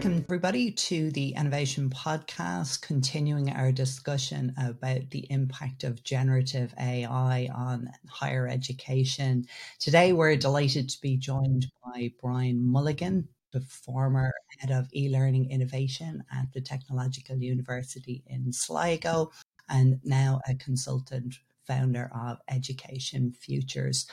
Welcome, 0.00 0.24
everybody, 0.24 0.70
to 0.70 1.10
the 1.10 1.34
Innovation 1.34 1.90
Podcast, 1.90 2.80
continuing 2.80 3.50
our 3.50 3.70
discussion 3.70 4.54
about 4.56 5.10
the 5.10 5.26
impact 5.28 5.84
of 5.84 6.02
generative 6.02 6.72
AI 6.80 7.50
on 7.54 7.90
higher 8.08 8.48
education. 8.48 9.44
Today, 9.78 10.14
we're 10.14 10.36
delighted 10.36 10.88
to 10.88 11.00
be 11.02 11.18
joined 11.18 11.66
by 11.84 12.14
Brian 12.18 12.66
Mulligan, 12.66 13.28
the 13.52 13.60
former 13.60 14.32
head 14.56 14.70
of 14.70 14.88
e 14.94 15.10
learning 15.10 15.50
innovation 15.50 16.24
at 16.32 16.50
the 16.54 16.62
Technological 16.62 17.36
University 17.36 18.24
in 18.26 18.54
Sligo, 18.54 19.30
and 19.68 20.00
now 20.02 20.40
a 20.48 20.54
consultant 20.54 21.34
founder 21.66 22.10
of 22.14 22.38
Education 22.48 23.34
Futures. 23.38 24.06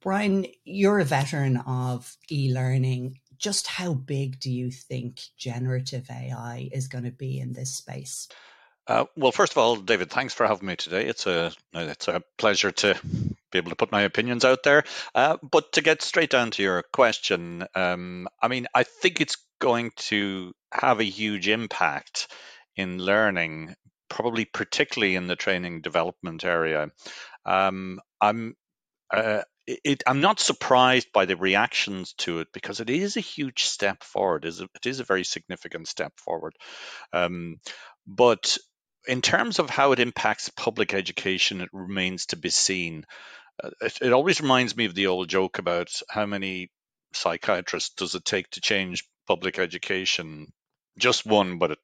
Brian, 0.00 0.46
you're 0.64 0.98
a 0.98 1.04
veteran 1.04 1.58
of 1.58 2.16
e 2.28 2.52
learning. 2.52 3.20
Just 3.38 3.66
how 3.66 3.94
big 3.94 4.40
do 4.40 4.50
you 4.50 4.70
think 4.70 5.20
generative 5.36 6.10
AI 6.10 6.68
is 6.72 6.88
going 6.88 7.04
to 7.04 7.10
be 7.10 7.38
in 7.38 7.52
this 7.52 7.74
space? 7.74 8.28
Uh, 8.88 9.04
well, 9.16 9.32
first 9.32 9.52
of 9.52 9.58
all, 9.58 9.76
David, 9.76 10.10
thanks 10.10 10.32
for 10.32 10.46
having 10.46 10.66
me 10.66 10.74
today. 10.74 11.04
It's 11.04 11.26
a 11.26 11.52
it's 11.74 12.08
a 12.08 12.22
pleasure 12.38 12.72
to 12.72 12.98
be 13.52 13.58
able 13.58 13.70
to 13.70 13.76
put 13.76 13.92
my 13.92 14.02
opinions 14.02 14.46
out 14.46 14.62
there. 14.62 14.84
Uh, 15.14 15.36
but 15.42 15.72
to 15.72 15.82
get 15.82 16.00
straight 16.00 16.30
down 16.30 16.50
to 16.52 16.62
your 16.62 16.82
question, 16.92 17.66
um, 17.74 18.28
I 18.40 18.48
mean, 18.48 18.66
I 18.74 18.84
think 18.84 19.20
it's 19.20 19.36
going 19.60 19.90
to 19.96 20.52
have 20.72 21.00
a 21.00 21.04
huge 21.04 21.48
impact 21.48 22.32
in 22.76 22.98
learning, 22.98 23.74
probably 24.08 24.46
particularly 24.46 25.16
in 25.16 25.26
the 25.26 25.36
training 25.36 25.82
development 25.82 26.44
area. 26.44 26.88
Um, 27.44 28.00
I'm 28.22 28.54
uh, 29.12 29.42
it, 29.68 30.02
I'm 30.06 30.20
not 30.20 30.40
surprised 30.40 31.12
by 31.12 31.26
the 31.26 31.36
reactions 31.36 32.14
to 32.18 32.40
it 32.40 32.48
because 32.52 32.80
it 32.80 32.88
is 32.88 33.16
a 33.16 33.20
huge 33.20 33.64
step 33.64 34.02
forward. 34.02 34.44
It 34.44 34.48
is 34.48 34.60
a, 34.62 34.64
it 34.64 34.86
is 34.86 35.00
a 35.00 35.04
very 35.04 35.24
significant 35.24 35.88
step 35.88 36.12
forward. 36.16 36.54
Um, 37.12 37.56
but 38.06 38.56
in 39.06 39.20
terms 39.20 39.58
of 39.58 39.68
how 39.68 39.92
it 39.92 40.00
impacts 40.00 40.48
public 40.48 40.94
education, 40.94 41.60
it 41.60 41.68
remains 41.72 42.26
to 42.26 42.36
be 42.36 42.50
seen. 42.50 43.04
Uh, 43.62 43.70
it, 43.82 43.98
it 44.00 44.12
always 44.12 44.40
reminds 44.40 44.74
me 44.74 44.86
of 44.86 44.94
the 44.94 45.08
old 45.08 45.28
joke 45.28 45.58
about 45.58 45.88
how 46.08 46.24
many 46.24 46.70
psychiatrists 47.12 47.94
does 47.94 48.14
it 48.14 48.24
take 48.24 48.48
to 48.50 48.60
change 48.60 49.04
public 49.26 49.58
education? 49.58 50.46
Just 50.98 51.26
one, 51.26 51.58
but 51.58 51.72
it 51.72 51.78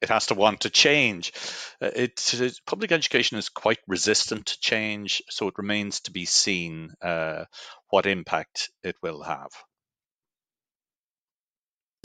it 0.00 0.08
has 0.08 0.26
to 0.26 0.34
want 0.34 0.60
to 0.60 0.70
change. 0.70 1.32
Uh, 1.80 1.90
it, 1.94 2.34
it, 2.34 2.60
public 2.66 2.92
education 2.92 3.38
is 3.38 3.48
quite 3.48 3.78
resistant 3.86 4.46
to 4.46 4.60
change, 4.60 5.22
so 5.28 5.48
it 5.48 5.58
remains 5.58 6.00
to 6.00 6.10
be 6.10 6.24
seen 6.24 6.92
uh, 7.02 7.44
what 7.90 8.06
impact 8.06 8.70
it 8.82 8.96
will 9.02 9.22
have 9.22 9.50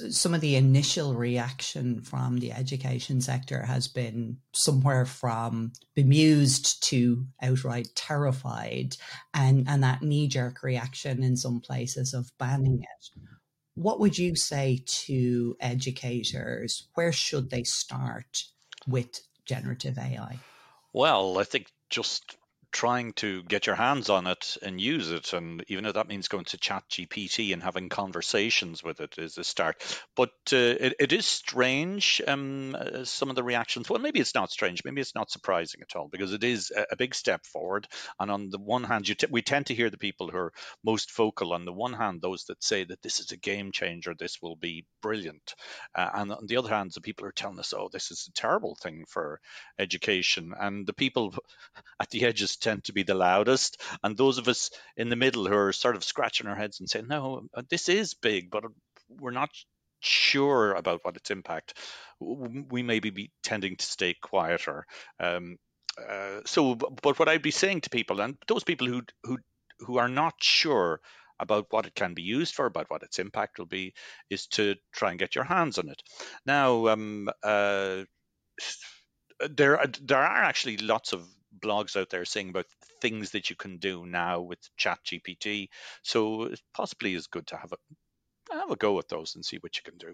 some 0.09 0.33
of 0.33 0.41
the 0.41 0.55
initial 0.55 1.13
reaction 1.13 2.01
from 2.01 2.39
the 2.39 2.51
education 2.51 3.21
sector 3.21 3.63
has 3.63 3.87
been 3.87 4.37
somewhere 4.53 5.05
from 5.05 5.71
bemused 5.95 6.83
to 6.83 7.25
outright 7.41 7.87
terrified 7.95 8.97
and, 9.33 9.67
and 9.69 9.83
that 9.83 10.01
knee-jerk 10.01 10.63
reaction 10.63 11.23
in 11.23 11.37
some 11.37 11.61
places 11.61 12.13
of 12.13 12.31
banning 12.39 12.81
it. 12.81 13.19
What 13.75 13.99
would 13.99 14.17
you 14.17 14.35
say 14.35 14.83
to 14.85 15.57
educators? 15.59 16.87
Where 16.93 17.11
should 17.11 17.49
they 17.49 17.63
start 17.63 18.45
with 18.87 19.21
generative 19.45 19.97
AI? 19.97 20.39
Well, 20.93 21.39
I 21.39 21.43
think 21.43 21.71
just 21.89 22.37
trying 22.73 23.13
to 23.13 23.43
get 23.43 23.67
your 23.67 23.75
hands 23.75 24.09
on 24.09 24.27
it 24.27 24.57
and 24.63 24.81
use 24.81 25.11
it 25.11 25.31
and 25.33 25.63
even 25.69 25.85
if 25.85 25.93
that 25.93 26.07
means 26.07 26.27
going 26.27 26.43
to 26.43 26.57
chat 26.57 26.83
gpt 26.89 27.53
and 27.53 27.63
having 27.63 27.87
conversations 27.87 28.83
with 28.83 28.99
it 28.99 29.15
is 29.17 29.37
a 29.37 29.43
start. 29.43 29.77
But 30.15 30.31
uh, 30.51 30.57
it, 30.57 30.95
it 30.99 31.13
is 31.13 31.25
strange 31.27 32.21
um, 32.27 32.75
uh, 32.77 33.05
some 33.05 33.29
of 33.29 33.35
the 33.35 33.43
reactions. 33.43 33.89
Well 33.89 33.99
maybe 33.99 34.19
it's 34.19 34.35
not 34.35 34.51
strange. 34.51 34.83
Maybe 34.83 35.01
it's 35.01 35.15
not 35.15 35.31
surprising 35.31 35.81
at 35.81 35.95
all 35.95 36.09
because 36.09 36.33
it 36.33 36.43
is 36.43 36.71
a, 36.75 36.85
a 36.91 36.95
big 36.97 37.15
step 37.15 37.45
forward. 37.45 37.87
And 38.19 38.31
on 38.31 38.49
the 38.49 38.59
one 38.59 38.83
hand 38.83 39.05
t- 39.05 39.27
we 39.29 39.43
tend 39.43 39.67
to 39.67 39.75
hear 39.75 39.91
the 39.91 39.97
people 39.97 40.29
who 40.29 40.37
are 40.37 40.53
most 40.83 41.15
vocal. 41.15 41.53
on 41.53 41.65
the 41.65 41.73
one 41.73 41.93
hand 41.93 42.21
those 42.21 42.45
that 42.45 42.63
say 42.63 42.83
that 42.83 43.01
this 43.03 43.19
is 43.19 43.31
a 43.31 43.37
game 43.37 43.71
changer 43.71 44.15
this 44.17 44.41
will 44.41 44.55
be 44.55 44.85
brilliant. 45.01 45.53
Uh, 45.95 46.09
and 46.15 46.31
on 46.31 46.47
the 46.47 46.57
other 46.57 46.69
hand 46.69 46.91
the 46.93 47.01
people 47.01 47.27
are 47.27 47.31
telling 47.31 47.59
us 47.59 47.73
oh 47.77 47.89
this 47.93 48.09
is 48.09 48.27
a 48.27 48.33
terrible 48.33 48.75
thing 48.81 49.05
for 49.07 49.39
education. 49.79 50.53
And 50.59 50.87
the 50.87 50.93
people 50.93 51.35
at 51.99 52.09
the 52.09 52.25
edges 52.25 52.57
tend 52.63 52.83
to 52.85 52.93
be 52.93 53.03
the 53.03 53.13
loudest, 53.13 53.81
and 54.03 54.17
those 54.17 54.37
of 54.37 54.47
us 54.47 54.71
in 54.97 55.09
the 55.09 55.15
middle 55.15 55.47
who 55.47 55.55
are 55.55 55.73
sort 55.73 55.95
of 55.95 56.03
scratching 56.03 56.47
our 56.47 56.55
heads 56.55 56.79
and 56.79 56.89
saying, 56.89 57.07
"No, 57.07 57.47
this 57.69 57.89
is 57.89 58.13
big, 58.13 58.49
but 58.49 58.63
we're 59.09 59.31
not 59.31 59.49
sure 59.99 60.73
about 60.73 61.01
what 61.03 61.17
its 61.17 61.31
impact." 61.31 61.77
We 62.19 62.83
may 62.83 62.99
be 62.99 63.31
tending 63.43 63.75
to 63.75 63.85
stay 63.85 64.15
quieter. 64.21 64.85
Um, 65.19 65.57
uh, 65.97 66.41
so, 66.45 66.75
but 66.75 67.19
what 67.19 67.29
I'd 67.29 67.41
be 67.41 67.51
saying 67.51 67.81
to 67.81 67.89
people, 67.89 68.21
and 68.21 68.37
those 68.47 68.63
people 68.63 68.87
who 68.87 69.01
who 69.23 69.37
who 69.79 69.97
are 69.97 70.09
not 70.09 70.35
sure 70.41 71.01
about 71.39 71.67
what 71.71 71.85
it 71.85 71.95
can 71.95 72.13
be 72.13 72.21
used 72.21 72.55
for, 72.55 72.65
about 72.65 72.89
what 72.89 73.03
its 73.03 73.19
impact 73.19 73.59
will 73.59 73.65
be, 73.65 73.93
is 74.29 74.47
to 74.47 74.75
try 74.93 75.09
and 75.09 75.19
get 75.19 75.35
your 75.35 75.43
hands 75.43 75.77
on 75.77 75.89
it. 75.89 76.01
Now, 76.45 76.87
um, 76.87 77.29
uh, 77.43 78.03
there 79.49 79.83
there 80.01 80.19
are 80.19 80.43
actually 80.43 80.77
lots 80.77 81.13
of 81.13 81.27
blogs 81.59 81.95
out 81.95 82.09
there 82.09 82.25
saying 82.25 82.49
about 82.49 82.65
things 83.01 83.31
that 83.31 83.49
you 83.49 83.55
can 83.55 83.77
do 83.77 84.05
now 84.05 84.41
with 84.41 84.59
chat 84.77 84.99
gpt 85.05 85.69
so 86.01 86.43
it 86.43 86.61
possibly 86.73 87.13
is 87.13 87.27
good 87.27 87.45
to 87.47 87.57
have 87.57 87.71
a 87.71 87.77
have 88.51 88.71
a 88.71 88.75
go 88.75 88.99
at 88.99 89.09
those 89.09 89.35
and 89.35 89.45
see 89.45 89.57
what 89.57 89.75
you 89.77 89.83
can 89.83 89.97
do. 89.97 90.13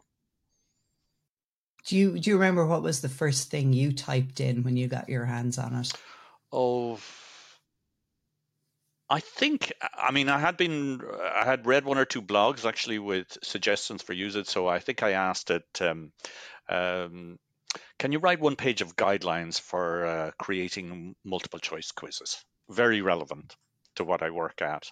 Do 1.86 1.96
you 1.98 2.20
do 2.20 2.30
you 2.30 2.38
remember 2.38 2.66
what 2.66 2.84
was 2.84 3.02
the 3.02 3.10
first 3.10 3.50
thing 3.50 3.74
you 3.74 3.94
typed 3.94 4.40
in 4.40 4.64
when 4.64 4.78
you 4.78 4.88
got 4.88 5.10
your 5.10 5.26
hands 5.26 5.58
on 5.58 5.76
it? 5.76 5.92
Oh 6.52 7.00
I 9.12 9.22
think, 9.22 9.74
I 9.96 10.12
mean, 10.12 10.30
I 10.30 10.38
had 10.38 10.56
been, 10.56 11.02
I 11.34 11.44
had 11.44 11.66
read 11.66 11.84
one 11.84 11.98
or 11.98 12.06
two 12.06 12.22
blogs 12.22 12.64
actually 12.64 13.00
with 13.00 13.40
suggestions 13.42 14.04
for 14.04 14.14
use 14.14 14.36
it. 14.36 14.48
So 14.48 14.68
I 14.68 14.78
think 14.78 15.02
I 15.02 15.14
asked 15.14 15.50
it, 15.50 15.66
um, 15.82 16.12
um, 16.70 17.40
can 17.98 18.12
you 18.12 18.20
write 18.20 18.40
one 18.40 18.56
page 18.56 18.82
of 18.82 18.96
guidelines 18.96 19.60
for 19.60 20.06
uh, 20.06 20.32
creating 20.40 21.16
multiple 21.24 21.60
choice 21.60 21.92
quizzes? 21.92 22.44
Very 22.70 23.02
relevant 23.02 23.56
to 23.96 24.04
what 24.04 24.24
I 24.24 24.30
work 24.30 24.62
at. 24.62 24.90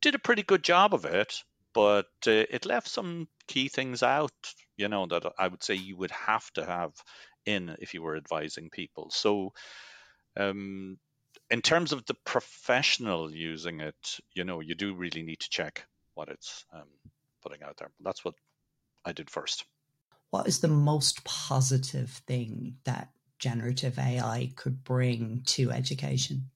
Did 0.00 0.14
a 0.14 0.20
pretty 0.20 0.42
good 0.42 0.62
job 0.62 0.94
of 0.94 1.04
it, 1.04 1.42
but 1.74 2.06
uh, 2.26 2.30
it 2.50 2.66
left 2.66 2.88
some 2.88 3.28
key 3.48 3.68
things 3.68 4.02
out, 4.02 4.32
you 4.76 4.88
know, 4.88 5.06
that 5.06 5.24
I 5.38 5.48
would 5.48 5.62
say 5.62 5.74
you 5.74 5.96
would 5.96 6.10
have 6.10 6.50
to 6.52 6.64
have 6.64 6.92
in 7.44 7.76
if 7.80 7.94
you 7.94 8.02
were 8.02 8.16
advising 8.16 8.70
people. 8.70 9.10
So, 9.10 9.52
um, 10.36 10.98
in 11.50 11.62
terms 11.62 11.92
of 11.92 12.04
the 12.06 12.16
professional 12.24 13.32
using 13.32 13.80
it, 13.80 14.18
you 14.34 14.44
know, 14.44 14.60
you 14.60 14.74
do 14.74 14.94
really 14.94 15.22
need 15.22 15.40
to 15.40 15.50
check 15.50 15.86
what 16.14 16.28
it's 16.28 16.64
um, 16.72 16.88
putting 17.42 17.62
out 17.62 17.76
there. 17.76 17.90
That's 18.00 18.24
what 18.24 18.34
I 19.04 19.12
did 19.12 19.30
first 19.30 19.64
what 20.30 20.46
is 20.46 20.60
the 20.60 20.68
most 20.68 21.24
positive 21.24 22.10
thing 22.26 22.76
that 22.84 23.10
generative 23.38 23.98
AI 23.98 24.52
could 24.56 24.82
bring 24.82 25.42
to 25.46 25.70
education? 25.70 26.50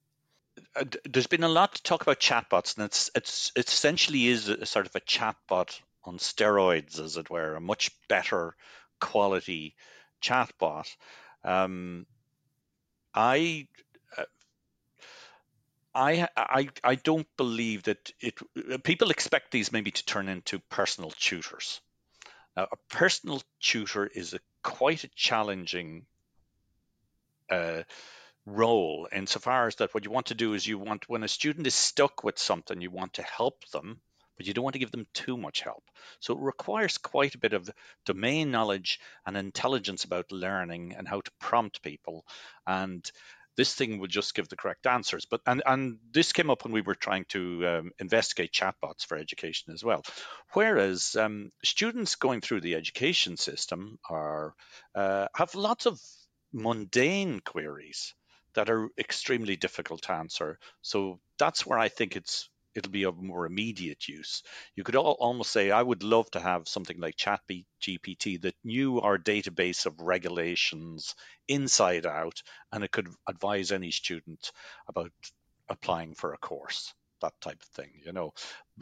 Uh, 0.77 0.85
there's 1.09 1.27
been 1.27 1.45
a 1.45 1.49
lot 1.49 1.75
to 1.75 1.83
talk 1.83 2.03
about 2.03 2.21
chatbots, 2.21 2.77
and 2.77 2.87
it's 2.87 3.11
it's 3.15 3.53
it 3.57 3.69
essentially 3.69 4.27
is 4.27 4.49
a 4.49 4.67
sort 4.67 4.87
of 4.87 4.95
a 4.95 5.01
chatbot 5.01 5.81
on 6.05 6.19
steroids, 6.19 6.99
as 6.99 7.17
it 7.17 7.31
were, 7.31 7.55
a 7.55 7.61
much 7.61 7.91
better 8.09 8.55
quality 9.01 9.77
chatbot. 10.23 10.89
Um, 11.45 12.07
I 13.15 13.67
uh, 14.17 14.25
I, 15.95 16.29
I 16.37 16.69
I 16.85 16.95
don't 16.95 17.27
believe 17.37 17.85
that 17.85 18.13
it. 18.21 18.39
People 18.85 19.11
expect 19.11 19.51
these 19.51 19.73
maybe 19.73 19.91
to 19.91 20.05
turn 20.05 20.29
into 20.29 20.59
personal 20.59 21.11
tutors, 21.11 21.81
now, 22.57 22.67
a 22.71 22.77
personal 22.89 23.43
tutor 23.61 24.07
is 24.07 24.35
a 24.35 24.41
quite 24.63 25.05
a 25.05 25.11
challenging 25.15 26.05
uh, 27.49 27.83
role 28.47 29.09
insofar 29.13 29.67
as 29.67 29.77
that 29.77 29.95
what 29.95 30.05
you 30.05 30.11
want 30.11 30.27
to 30.27 30.35
do 30.35 30.55
is 30.55 30.67
you 30.67 30.79
want 30.79 31.09
when 31.09 31.23
a 31.23 31.29
student 31.29 31.67
is 31.67 31.75
stuck 31.75 32.25
with 32.25 32.39
something, 32.39 32.81
you 32.81 32.91
want 32.91 33.15
to 33.15 33.23
help 33.23 33.65
them, 33.71 34.01
but 34.37 34.47
you 34.47 34.55
don't 34.55 34.65
want 34.65 34.75
to 34.75 34.81
give 34.81 34.91
them 34.91 35.07
too 35.13 35.37
much 35.37 35.61
help. 35.61 35.85
So 36.21 36.35
it 36.35 36.41
requires 36.41 36.99
quite 36.99 37.35
a 37.35 37.39
bit 37.39 37.53
of 37.53 37.71
domain 38.05 38.51
knowledge 38.51 39.01
and 39.27 39.37
intelligence 39.37 40.05
about 40.05 40.33
learning 40.33 40.95
and 40.97 41.07
how 41.07 41.21
to 41.21 41.31
prompt 41.39 41.83
people. 41.83 42.25
And 42.67 43.09
this 43.61 43.75
thing 43.75 43.99
will 43.99 44.07
just 44.07 44.35
give 44.35 44.49
the 44.49 44.57
correct 44.57 44.87
answers. 44.87 45.27
But 45.31 45.43
and 45.47 45.63
and 45.67 45.99
this 46.15 46.33
came 46.33 46.49
up 46.49 46.65
when 46.65 46.73
we 46.73 46.81
were 46.81 46.95
trying 46.95 47.27
to 47.29 47.67
um, 47.67 47.91
investigate 47.99 48.53
chatbots 48.53 49.05
for 49.07 49.19
education 49.19 49.75
as 49.75 49.85
well. 49.85 50.03
Whereas 50.55 51.15
um, 51.15 51.51
students 51.63 52.15
going 52.15 52.41
through 52.41 52.63
the 52.63 52.75
education 52.77 53.37
system 53.37 53.99
are 54.09 54.55
uh, 54.95 55.27
have 55.37 55.55
lots 55.55 55.85
of 55.85 56.01
mundane 56.55 57.41
queries 57.41 58.15
that 58.55 58.71
are 58.71 58.89
extremely 58.99 59.57
difficult 59.57 60.01
to 60.05 60.13
answer. 60.13 60.59
So 60.81 61.21
that's 61.39 61.67
where 61.67 61.79
I 61.79 61.91
think 61.91 62.17
it's 62.17 62.49
it'll 62.75 62.93
be 62.93 63.05
of 63.05 63.21
more 63.21 63.47
immediate 63.47 64.09
use. 64.09 64.43
You 64.77 64.85
could 64.85 64.97
almost 64.97 65.51
say, 65.51 65.71
I 65.71 65.83
would 65.83 66.03
love 66.03 66.31
to 66.33 66.41
have 66.41 66.69
something 66.69 66.99
like 66.99 67.17
ChatGPT 67.17 68.41
that 68.43 68.55
knew 68.65 69.01
our 69.01 69.19
database 69.19 69.87
of 69.87 70.01
regulations 70.01 71.15
inside 71.49 72.07
out, 72.07 72.43
and 72.73 72.85
it 72.85 72.91
could 72.93 73.09
advise 73.29 73.73
any 73.73 73.91
student 73.91 74.53
about 74.89 75.13
applying 75.69 76.15
for 76.15 76.33
a 76.33 76.39
course 76.39 76.93
that 77.21 77.39
type 77.41 77.61
of 77.63 77.69
thing 77.69 77.91
you 78.05 78.13
know 78.13 78.33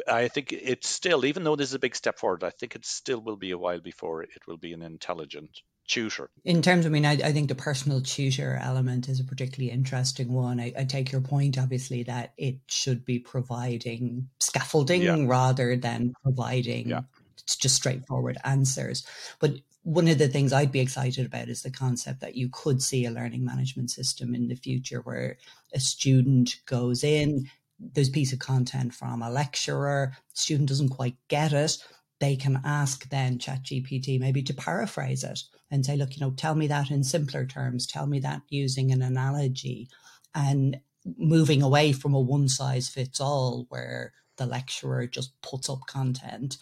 i 0.07 0.29
think 0.29 0.53
it's 0.53 0.89
still 0.89 1.25
even 1.25 1.45
though 1.45 1.57
this 1.57 1.69
is 1.69 1.75
a 1.75 1.79
big 1.81 1.95
step 1.95 2.19
forward 2.19 2.45
i 2.45 2.51
think 2.51 2.75
it 2.75 2.87
still 2.87 3.21
will 3.21 3.37
be 3.37 3.51
a 3.51 3.59
while 3.59 3.81
before 3.81 4.23
it 4.23 4.47
will 4.47 4.57
be 4.57 4.73
an 4.73 4.83
intelligent 4.83 5.61
tutor 5.89 6.31
in 6.45 6.63
terms 6.63 6.87
i 6.87 6.89
mean 6.89 7.07
I, 7.07 7.13
I 7.13 7.33
think 7.33 7.49
the 7.49 7.55
personal 7.55 8.01
tutor 8.01 8.59
element 8.63 9.09
is 9.09 9.21
a 9.21 9.25
particularly 9.25 9.73
interesting 9.73 10.33
one 10.33 10.61
I, 10.61 10.73
I, 10.79 10.85
take 10.85 11.11
your 11.11 11.23
point 11.23 11.59
obviously 11.59 12.03
that 12.05 12.35
it 12.37 12.59
should 12.69 13.05
be 13.05 13.19
providing 13.19 14.29
scaffolding 14.39 15.03
yeah. 15.03 15.17
rather 15.21 15.77
than 15.77 16.13
providing 16.23 16.91
yeah. 16.91 17.03
just 17.47 17.75
straightforward 17.75 18.37
answers 18.45 19.07
but 19.41 19.53
one 19.89 20.09
of 20.09 20.19
the 20.19 20.29
things 20.29 20.53
I'd 20.53 20.71
be 20.71 20.81
excited 20.81 21.25
about 21.25 21.49
is 21.49 21.63
the 21.63 21.71
concept 21.71 22.21
that 22.21 22.37
you 22.37 22.51
could 22.53 22.83
see 22.83 23.07
a 23.07 23.11
learning 23.11 23.43
management 23.43 23.91
system 23.91 24.35
in 24.35 24.49
the 24.49 24.55
future 24.55 25.01
where 25.01 25.39
a 25.73 25.81
student 25.81 26.57
goes 26.67 27.03
in, 27.03 27.49
there's 27.81 28.11
a 28.11 28.13
piece 28.13 28.35
of 28.35 28.39
content 28.39 28.93
from 28.93 29.23
a 29.23 29.31
lecturer, 29.31 30.13
student 30.35 30.69
doesn't 30.69 30.91
quite 30.91 31.17
get 31.29 31.55
it, 31.55 31.79
they 32.21 32.37
can 32.37 32.61
ask 32.65 33.09
then 33.11 33.39
ChatGPT 33.39 34.19
maybe 34.19 34.43
to 34.43 34.55
paraphrase 34.55 35.25
it 35.25 35.41
and 35.71 35.85
say, 35.85 35.97
look, 35.97 36.17
you 36.17 36.21
know, 36.21 36.33
tell 36.33 36.55
me 36.55 36.67
that 36.67 36.91
in 36.91 37.05
simpler 37.05 37.47
terms, 37.47 37.87
tell 37.87 38.07
me 38.07 38.19
that 38.21 38.43
using 38.49 38.91
an 38.91 39.03
analogy, 39.03 39.89
and 40.35 40.81
moving 41.17 41.63
away 41.63 41.93
from 41.93 42.15
a 42.15 42.21
one 42.21 42.49
size 42.49 42.89
fits 42.89 43.21
all 43.21 43.67
where 43.69 44.13
the 44.37 44.47
lecturer 44.47 45.07
just 45.07 45.41
puts 45.43 45.69
up 45.69 45.81
content 45.87 46.59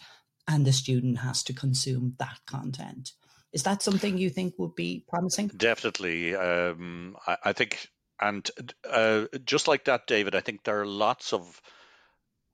and 0.47 0.65
the 0.65 0.73
student 0.73 1.19
has 1.19 1.43
to 1.43 1.53
consume 1.53 2.15
that 2.19 2.39
content. 2.45 3.13
Is 3.51 3.63
that 3.63 3.81
something 3.81 4.17
you 4.17 4.29
think 4.29 4.53
would 4.57 4.75
be 4.75 5.03
promising? 5.07 5.47
Definitely. 5.47 6.35
Um, 6.35 7.17
I, 7.25 7.37
I 7.45 7.53
think 7.53 7.89
and 8.19 8.49
uh, 8.89 9.25
just 9.45 9.67
like 9.67 9.85
that, 9.85 10.07
David, 10.07 10.35
I 10.35 10.39
think 10.39 10.63
there 10.63 10.81
are 10.81 10.87
lots 10.87 11.33
of 11.33 11.61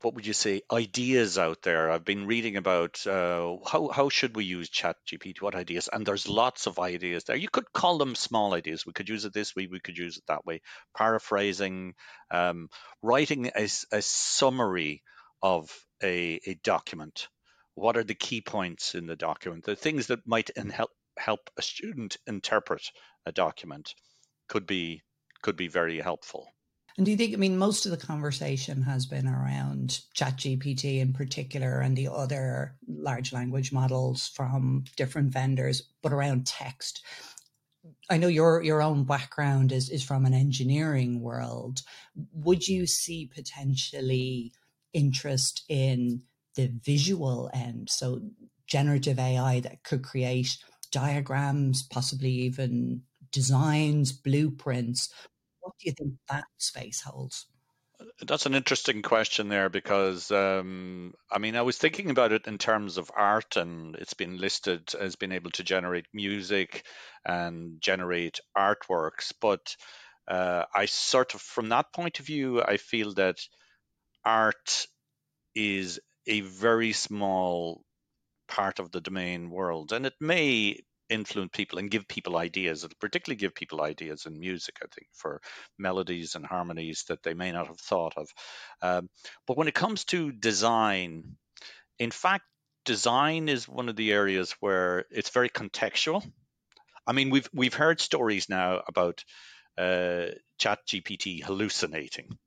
what 0.03 0.15
would 0.15 0.27
you 0.27 0.33
say 0.33 0.61
ideas 0.71 1.37
out 1.37 1.61
there. 1.61 1.89
I've 1.89 2.03
been 2.03 2.27
reading 2.27 2.57
about 2.57 3.05
uh, 3.07 3.55
how 3.65 3.87
how 3.87 4.09
should 4.09 4.35
we 4.35 4.43
use 4.43 4.69
Chat 4.69 4.97
GPT, 5.07 5.41
what 5.41 5.55
ideas, 5.55 5.89
and 5.91 6.05
there's 6.05 6.27
lots 6.27 6.67
of 6.67 6.77
ideas 6.77 7.23
there. 7.23 7.37
You 7.37 7.47
could 7.47 7.71
call 7.71 7.97
them 7.97 8.13
small 8.15 8.53
ideas. 8.53 8.85
We 8.85 8.91
could 8.91 9.07
use 9.07 9.23
it 9.23 9.33
this 9.33 9.55
way, 9.55 9.67
we 9.67 9.79
could 9.79 9.97
use 9.97 10.17
it 10.17 10.23
that 10.27 10.45
way. 10.45 10.61
Paraphrasing, 10.97 11.93
um, 12.31 12.69
writing 13.01 13.51
a, 13.55 13.69
a 13.93 14.01
summary 14.01 15.03
of 15.41 15.71
a, 16.03 16.39
a 16.45 16.55
document. 16.63 17.29
What 17.75 17.95
are 17.95 18.03
the 18.03 18.13
key 18.13 18.41
points 18.41 18.95
in 18.95 19.07
the 19.07 19.15
document? 19.15 19.63
The 19.63 19.75
things 19.75 20.07
that 20.07 20.27
might 20.27 20.51
help 20.57 20.91
help 21.17 21.49
a 21.57 21.61
student 21.61 22.17
interpret 22.27 22.91
a 23.25 23.31
document 23.31 23.95
could 24.49 24.67
be 24.67 25.01
could 25.41 25.55
be 25.55 25.69
very 25.69 25.99
helpful. 26.01 26.52
And 26.97 27.05
do 27.05 27.11
you 27.11 27.17
think, 27.17 27.33
I 27.33 27.37
mean, 27.37 27.57
most 27.57 27.85
of 27.85 27.91
the 27.91 28.05
conversation 28.05 28.83
has 28.83 29.05
been 29.05 29.27
around 29.27 30.01
ChatGPT 30.15 30.99
in 30.99 31.11
particular 31.11 31.79
and 31.79 31.97
the 31.97 32.07
other 32.07 32.75
large 32.87 33.33
language 33.33 33.71
models 33.71 34.27
from 34.27 34.83
different 34.95 35.31
vendors, 35.31 35.81
but 36.03 36.13
around 36.13 36.45
text. 36.45 37.03
I 38.09 38.17
know 38.17 38.27
your 38.27 38.61
your 38.61 38.81
own 38.81 39.03
background 39.03 39.71
is, 39.71 39.89
is 39.89 40.03
from 40.03 40.25
an 40.25 40.33
engineering 40.33 41.19
world. 41.19 41.81
Would 42.33 42.67
you 42.67 42.85
see 42.85 43.29
potentially 43.33 44.53
interest 44.93 45.63
in 45.67 46.21
the 46.55 46.71
visual 46.83 47.49
end? 47.53 47.89
So 47.89 48.21
generative 48.67 49.19
AI 49.19 49.61
that 49.61 49.83
could 49.83 50.03
create 50.03 50.57
diagrams, 50.91 51.83
possibly 51.83 52.29
even 52.29 53.01
designs, 53.31 54.11
blueprints 54.11 55.09
what 55.63 55.73
do 55.79 55.87
you 55.87 55.93
think 55.97 56.13
that 56.29 56.45
space 56.57 57.01
holds? 57.01 57.47
That's 58.21 58.45
an 58.45 58.53
interesting 58.53 59.01
question 59.01 59.47
there 59.47 59.69
because 59.69 60.29
um, 60.29 61.13
I 61.31 61.37
mean 61.37 61.55
I 61.55 61.61
was 61.61 61.77
thinking 61.77 62.09
about 62.09 62.33
it 62.33 62.47
in 62.47 62.57
terms 62.57 62.97
of 62.97 63.11
art 63.15 63.55
and 63.55 63.95
it's 63.95 64.13
been 64.13 64.37
listed 64.37 64.93
as 64.99 65.15
being 65.15 65.31
able 65.31 65.51
to 65.51 65.63
generate 65.63 66.07
music 66.13 66.85
and 67.25 67.79
generate 67.79 68.39
artworks, 68.57 69.31
but 69.39 69.75
uh, 70.27 70.65
I 70.73 70.85
sort 70.85 71.33
of 71.33 71.41
from 71.41 71.69
that 71.69 71.93
point 71.93 72.19
of 72.19 72.25
view 72.25 72.61
I 72.61 72.77
feel 72.77 73.13
that 73.13 73.37
art 74.25 74.87
is 75.55 75.99
a 76.27 76.41
very 76.41 76.91
small 76.91 77.83
part 78.49 78.79
of 78.79 78.91
the 78.91 79.01
domain 79.01 79.49
world 79.49 79.93
and 79.93 80.05
it 80.05 80.15
may 80.19 80.79
influence 81.09 81.51
people 81.53 81.79
and 81.79 81.91
give 81.91 82.07
people 82.07 82.37
ideas. 82.37 82.87
Particularly 82.99 83.37
give 83.37 83.55
people 83.55 83.81
ideas 83.81 84.25
in 84.25 84.39
music, 84.39 84.77
I 84.81 84.87
think, 84.93 85.07
for 85.13 85.41
melodies 85.77 86.35
and 86.35 86.45
harmonies 86.45 87.05
that 87.07 87.23
they 87.23 87.33
may 87.33 87.51
not 87.51 87.67
have 87.67 87.79
thought 87.79 88.13
of. 88.17 88.29
Um, 88.81 89.09
but 89.47 89.57
when 89.57 89.67
it 89.67 89.75
comes 89.75 90.05
to 90.05 90.31
design, 90.31 91.35
in 91.99 92.11
fact, 92.11 92.45
design 92.85 93.49
is 93.49 93.67
one 93.67 93.89
of 93.89 93.95
the 93.95 94.11
areas 94.11 94.55
where 94.59 95.05
it's 95.11 95.29
very 95.29 95.49
contextual. 95.49 96.23
I 97.05 97.13
mean, 97.13 97.29
we've 97.29 97.49
we've 97.53 97.73
heard 97.73 97.99
stories 97.99 98.49
now 98.49 98.81
about 98.87 99.23
uh, 99.77 100.27
Chat 100.57 100.79
GPT 100.87 101.43
hallucinating, 101.43 102.37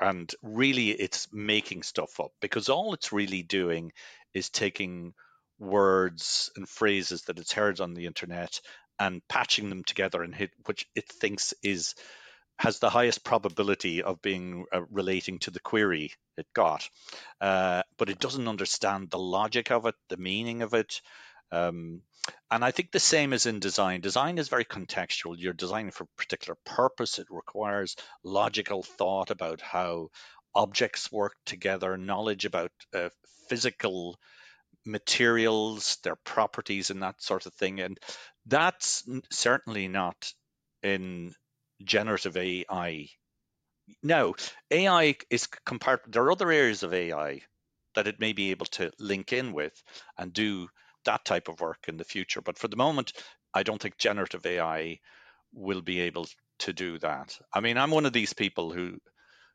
and 0.00 0.32
really, 0.42 0.90
it's 0.90 1.28
making 1.32 1.82
stuff 1.82 2.18
up 2.18 2.32
because 2.40 2.68
all 2.68 2.94
it's 2.94 3.12
really 3.12 3.42
doing 3.42 3.92
is 4.34 4.50
taking 4.50 5.14
words 5.60 6.50
and 6.56 6.68
phrases 6.68 7.22
that 7.22 7.38
it's 7.38 7.52
heard 7.52 7.80
on 7.80 7.94
the 7.94 8.06
internet 8.06 8.60
and 8.98 9.26
patching 9.28 9.68
them 9.68 9.84
together 9.84 10.22
and 10.22 10.34
hit 10.34 10.50
which 10.66 10.86
it 10.94 11.08
thinks 11.08 11.54
is 11.62 11.94
has 12.58 12.78
the 12.78 12.90
highest 12.90 13.24
probability 13.24 14.02
of 14.02 14.20
being 14.20 14.66
uh, 14.72 14.82
relating 14.90 15.38
to 15.38 15.50
the 15.50 15.60
query 15.60 16.12
it 16.36 16.46
got. 16.54 16.86
Uh, 17.40 17.82
but 17.96 18.10
it 18.10 18.18
doesn't 18.18 18.48
understand 18.48 19.08
the 19.08 19.18
logic 19.18 19.70
of 19.70 19.86
it 19.86 19.94
the 20.08 20.16
meaning 20.16 20.62
of 20.62 20.74
it 20.74 21.00
um, 21.52 22.02
and 22.50 22.64
i 22.64 22.70
think 22.70 22.90
the 22.90 23.00
same 23.00 23.32
is 23.32 23.46
in 23.46 23.60
design. 23.60 24.00
Design 24.00 24.38
is 24.38 24.48
very 24.48 24.64
contextual. 24.64 25.36
You're 25.36 25.52
designing 25.52 25.90
for 25.90 26.04
a 26.04 26.16
particular 26.18 26.56
purpose. 26.64 27.18
It 27.18 27.26
requires 27.30 27.96
logical 28.24 28.82
thought 28.82 29.30
about 29.30 29.60
how 29.60 30.10
objects 30.54 31.10
work 31.12 31.34
together 31.46 31.96
knowledge 31.96 32.44
about 32.44 32.72
uh, 32.94 33.08
physical 33.48 34.16
materials, 34.84 35.98
their 36.02 36.16
properties, 36.16 36.90
and 36.90 37.02
that 37.02 37.22
sort 37.22 37.46
of 37.46 37.54
thing. 37.54 37.80
And 37.80 37.98
that's 38.46 39.04
certainly 39.30 39.88
not 39.88 40.32
in 40.82 41.34
generative 41.84 42.36
AI. 42.36 43.08
Now, 44.02 44.34
AI 44.70 45.16
is 45.30 45.46
compared. 45.46 46.00
There 46.08 46.22
are 46.22 46.32
other 46.32 46.50
areas 46.50 46.82
of 46.82 46.94
AI 46.94 47.42
that 47.94 48.06
it 48.06 48.20
may 48.20 48.32
be 48.32 48.50
able 48.50 48.66
to 48.66 48.92
link 48.98 49.32
in 49.32 49.52
with 49.52 49.82
and 50.16 50.32
do 50.32 50.68
that 51.04 51.24
type 51.24 51.48
of 51.48 51.60
work 51.60 51.88
in 51.88 51.96
the 51.96 52.04
future. 52.04 52.40
But 52.40 52.58
for 52.58 52.68
the 52.68 52.76
moment, 52.76 53.12
I 53.52 53.62
don't 53.62 53.80
think 53.80 53.98
generative 53.98 54.46
AI 54.46 55.00
will 55.52 55.82
be 55.82 56.00
able 56.00 56.26
to 56.60 56.72
do 56.72 56.98
that. 56.98 57.36
I 57.52 57.60
mean, 57.60 57.78
I'm 57.78 57.90
one 57.90 58.06
of 58.06 58.12
these 58.12 58.32
people 58.32 58.72
who 58.72 58.98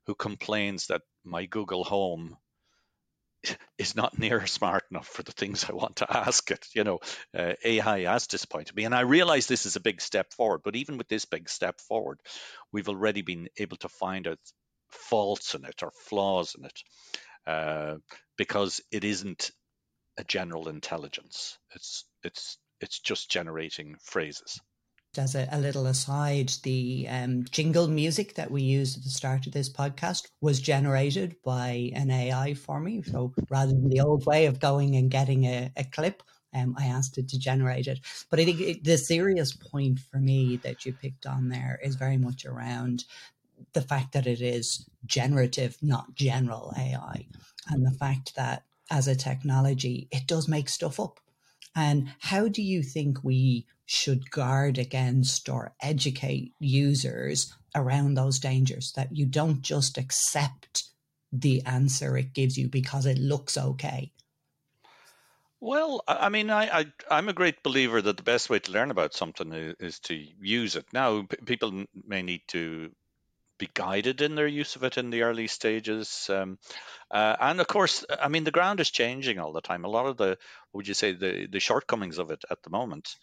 who 0.08 0.16
complains 0.16 0.88
that 0.88 1.02
my 1.24 1.46
Google 1.46 1.84
Home 1.84 2.38
is 3.78 3.96
not 3.96 4.18
near 4.18 4.46
smart 4.48 4.84
enough 4.92 5.08
for 5.08 5.24
the 5.24 5.32
things 5.32 5.66
I 5.66 5.74
want 5.74 5.98
to 5.98 6.18
ask 6.18 6.50
it. 6.52 6.66
You 6.74 6.84
know, 6.84 7.00
uh, 7.38 7.54
AI 7.64 8.02
has 8.12 8.28
disappointed 8.28 8.76
me, 8.76 8.86
and 8.86 8.96
I 8.96 9.02
realize 9.02 9.48
this 9.48 9.66
is 9.66 9.76
a 9.76 9.82
big 9.82 10.02
step 10.02 10.34
forward. 10.34 10.62
But 10.64 10.76
even 10.76 10.98
with 10.98 11.08
this 11.08 11.26
big 11.26 11.50
step 11.50 11.80
forward, 11.82 12.20
we've 12.72 12.90
already 12.90 13.22
been 13.22 13.50
able 13.58 13.78
to 13.78 13.90
find 13.90 14.28
out 14.28 14.40
faults 14.90 15.56
in 15.56 15.66
it 15.66 15.84
or 15.84 15.92
flaws 16.08 16.56
in 16.58 16.66
it 16.66 16.80
uh, 17.48 17.96
because 18.38 18.82
it 18.92 19.04
isn't 19.04 19.52
a 20.18 20.24
general 20.24 20.70
intelligence. 20.70 21.58
It's 21.74 22.06
it's 22.24 22.58
it's 22.82 23.00
just 23.00 23.30
generating 23.30 23.96
phrases 24.02 24.60
as 25.18 25.36
a, 25.36 25.48
a, 25.52 25.60
little 25.60 25.86
aside, 25.88 26.52
the 26.64 27.08
um, 27.10 27.46
jingle 27.52 27.88
music 27.88 28.36
that 28.36 28.52
we 28.52 28.62
used 28.62 28.98
at 28.98 29.04
the 29.04 29.10
start 29.10 29.48
of 29.48 29.54
this 29.54 29.70
podcast 29.70 30.28
was 30.42 30.60
generated 30.60 31.36
by 31.44 31.92
an 31.94 32.12
AI 32.12 32.54
for 32.54 32.80
me. 32.80 33.02
So 33.02 33.34
rather 33.50 33.72
than 33.72 33.90
the 33.90 34.02
old 34.02 34.26
way 34.26 34.46
of 34.46 34.60
going 34.60 34.96
and 34.96 35.12
getting 35.12 35.46
a, 35.46 35.72
a 35.78 35.84
clip, 35.84 36.24
um, 36.54 36.76
I 36.78 36.88
asked 36.88 37.18
it 37.18 37.28
to 37.30 37.40
generate 37.40 37.88
it. 37.88 38.00
But 38.30 38.40
I 38.40 38.46
think 38.46 38.62
it, 38.62 38.84
the 38.84 38.98
serious 38.98 39.54
point 39.54 40.00
for 40.00 40.18
me 40.18 40.58
that 40.58 40.86
you 40.86 40.94
picked 40.94 41.26
on 41.26 41.50
there 41.50 41.80
is 41.84 41.96
very 41.96 42.18
much 42.18 42.46
around 42.46 43.06
the 43.74 43.82
fact 43.82 44.14
that 44.14 44.28
it 44.28 44.42
is 44.42 44.90
generative, 45.06 45.78
not 45.82 46.16
general 46.16 46.74
AI, 46.78 47.28
and 47.70 47.86
the 47.86 47.98
fact 47.98 48.36
that 48.36 48.64
as 48.90 49.08
a 49.08 49.16
technology, 49.16 50.08
it 50.12 50.28
does 50.28 50.48
make 50.48 50.70
stuff 50.70 51.00
up. 51.00 51.20
And 51.76 52.14
how 52.20 52.48
do 52.48 52.62
you 52.62 52.82
think 52.82 53.24
we 53.24 53.68
should 53.86 54.32
guard 54.32 54.78
against 54.78 55.50
or 55.50 55.76
educate 55.82 56.54
users 56.60 57.54
around 57.76 58.14
those 58.14 58.40
dangers 58.40 58.94
that 58.96 59.16
you 59.16 59.26
don't 59.26 59.62
just 59.62 59.98
accept 59.98 60.86
the 61.32 61.62
answer 61.66 62.18
it 62.18 62.34
gives 62.34 62.58
you 62.58 62.70
because 62.70 63.06
it 63.06 63.18
looks 63.18 63.58
okay? 63.58 64.12
Well, 65.60 66.04
I 66.08 66.30
mean, 66.30 66.50
I, 66.52 66.86
I 67.10 67.18
am 67.18 67.30
a 67.30 67.34
great 67.34 67.64
believer 67.64 68.02
that 68.02 68.18
the 68.18 68.24
best 68.24 68.50
way 68.50 68.60
to 68.60 68.72
learn 68.72 68.92
about 68.92 69.14
something 69.14 69.52
is, 69.52 69.76
is 69.80 70.00
to 70.02 70.14
use 70.14 70.76
it. 70.76 70.86
Now, 70.94 71.24
p- 71.24 71.38
people 71.46 71.86
may 72.06 72.22
need 72.22 72.42
to 72.50 72.92
be 73.58 73.70
guided 73.74 74.22
in 74.22 74.36
their 74.36 74.48
use 74.48 74.76
of 74.76 74.84
it 74.84 74.98
in 74.98 75.10
the 75.10 75.24
early 75.24 75.48
stages. 75.48 76.30
Um, 76.30 76.58
uh, 77.12 77.36
and 77.40 77.60
of 77.60 77.68
course, 77.68 78.06
I 78.10 78.28
mean, 78.28 78.44
the 78.44 78.52
ground 78.52 78.80
is 78.80 78.92
changing 78.92 79.40
all 79.40 79.54
the 79.54 79.62
time. 79.62 79.86
A 79.86 79.90
lot 79.90 80.06
of 80.06 80.18
the, 80.18 80.38
would 80.74 80.88
you 80.88 80.94
say, 80.94 81.14
the, 81.14 81.48
the 81.50 81.60
shortcomings 81.60 82.18
of 82.18 82.32
it 82.32 82.44
at 82.50 82.62
the 82.64 82.70
moment 82.70 83.16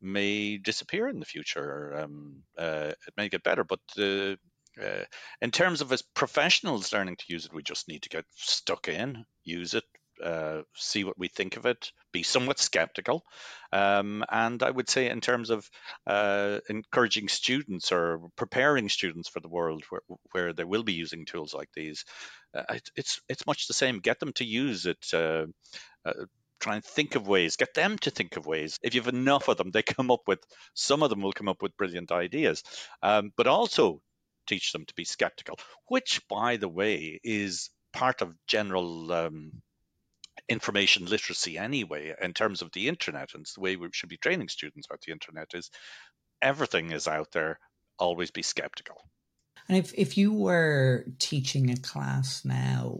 may 0.00 0.58
disappear 0.58 1.08
in 1.08 1.18
the 1.18 1.26
future. 1.26 1.94
Um, 1.98 2.42
uh, 2.58 2.92
it 3.06 3.14
may 3.16 3.28
get 3.28 3.42
better, 3.42 3.64
but 3.64 3.80
uh, 3.98 4.36
uh, 4.82 5.04
in 5.40 5.50
terms 5.50 5.80
of 5.80 5.92
as 5.92 6.02
professionals 6.02 6.92
learning 6.92 7.16
to 7.16 7.24
use 7.28 7.46
it, 7.46 7.54
we 7.54 7.62
just 7.62 7.88
need 7.88 8.02
to 8.02 8.08
get 8.08 8.24
stuck 8.34 8.88
in, 8.88 9.24
use 9.44 9.74
it, 9.74 9.84
uh, 10.22 10.62
see 10.74 11.04
what 11.04 11.18
we 11.18 11.28
think 11.28 11.56
of 11.56 11.66
it, 11.66 11.92
be 12.12 12.22
somewhat 12.22 12.58
skeptical. 12.58 13.24
Um, 13.72 14.24
and 14.30 14.62
I 14.62 14.70
would 14.70 14.88
say, 14.88 15.10
in 15.10 15.20
terms 15.20 15.50
of 15.50 15.68
uh, 16.06 16.60
encouraging 16.68 17.28
students 17.28 17.92
or 17.92 18.20
preparing 18.36 18.88
students 18.88 19.28
for 19.28 19.40
the 19.40 19.48
world 19.48 19.84
where, 19.90 20.02
where 20.32 20.52
they 20.52 20.64
will 20.64 20.82
be 20.82 20.92
using 20.92 21.24
tools 21.24 21.54
like 21.54 21.70
these, 21.74 22.04
uh, 22.54 22.78
it's 22.96 23.20
it's 23.28 23.46
much 23.46 23.66
the 23.66 23.74
same. 23.74 23.98
Get 24.00 24.20
them 24.20 24.32
to 24.34 24.44
use 24.44 24.86
it. 24.86 25.04
Uh, 25.12 25.46
uh, 26.04 26.26
try 26.60 26.76
and 26.76 26.84
think 26.84 27.14
of 27.14 27.26
ways. 27.26 27.56
Get 27.56 27.74
them 27.74 27.98
to 27.98 28.10
think 28.10 28.36
of 28.36 28.46
ways. 28.46 28.78
If 28.82 28.94
you 28.94 29.00
have 29.02 29.12
enough 29.12 29.48
of 29.48 29.56
them, 29.56 29.70
they 29.70 29.82
come 29.82 30.10
up 30.10 30.22
with. 30.26 30.40
Some 30.74 31.02
of 31.02 31.10
them 31.10 31.20
will 31.22 31.32
come 31.32 31.48
up 31.48 31.62
with 31.62 31.76
brilliant 31.76 32.12
ideas, 32.12 32.62
um, 33.02 33.32
but 33.36 33.46
also 33.46 34.00
teach 34.46 34.72
them 34.72 34.84
to 34.86 34.94
be 34.94 35.04
skeptical. 35.04 35.58
Which, 35.88 36.20
by 36.28 36.56
the 36.56 36.68
way, 36.68 37.20
is 37.24 37.70
part 37.92 38.22
of 38.22 38.34
general 38.46 39.12
um, 39.12 39.62
information 40.48 41.06
literacy 41.06 41.56
anyway 41.56 42.14
in 42.20 42.34
terms 42.34 42.62
of 42.62 42.70
the 42.72 42.88
internet 42.88 43.30
and 43.34 43.46
the 43.54 43.60
way 43.60 43.76
we 43.76 43.88
should 43.92 44.08
be 44.08 44.16
training 44.16 44.48
students 44.48 44.86
about 44.86 45.00
the 45.06 45.12
internet 45.12 45.48
is 45.54 45.70
everything 46.42 46.92
is 46.92 47.08
out 47.08 47.30
there 47.32 47.58
always 47.98 48.30
be 48.30 48.42
skeptical 48.42 49.00
and 49.68 49.78
if, 49.78 49.94
if 49.94 50.18
you 50.18 50.32
were 50.32 51.06
teaching 51.18 51.70
a 51.70 51.76
class 51.76 52.44
now 52.44 52.98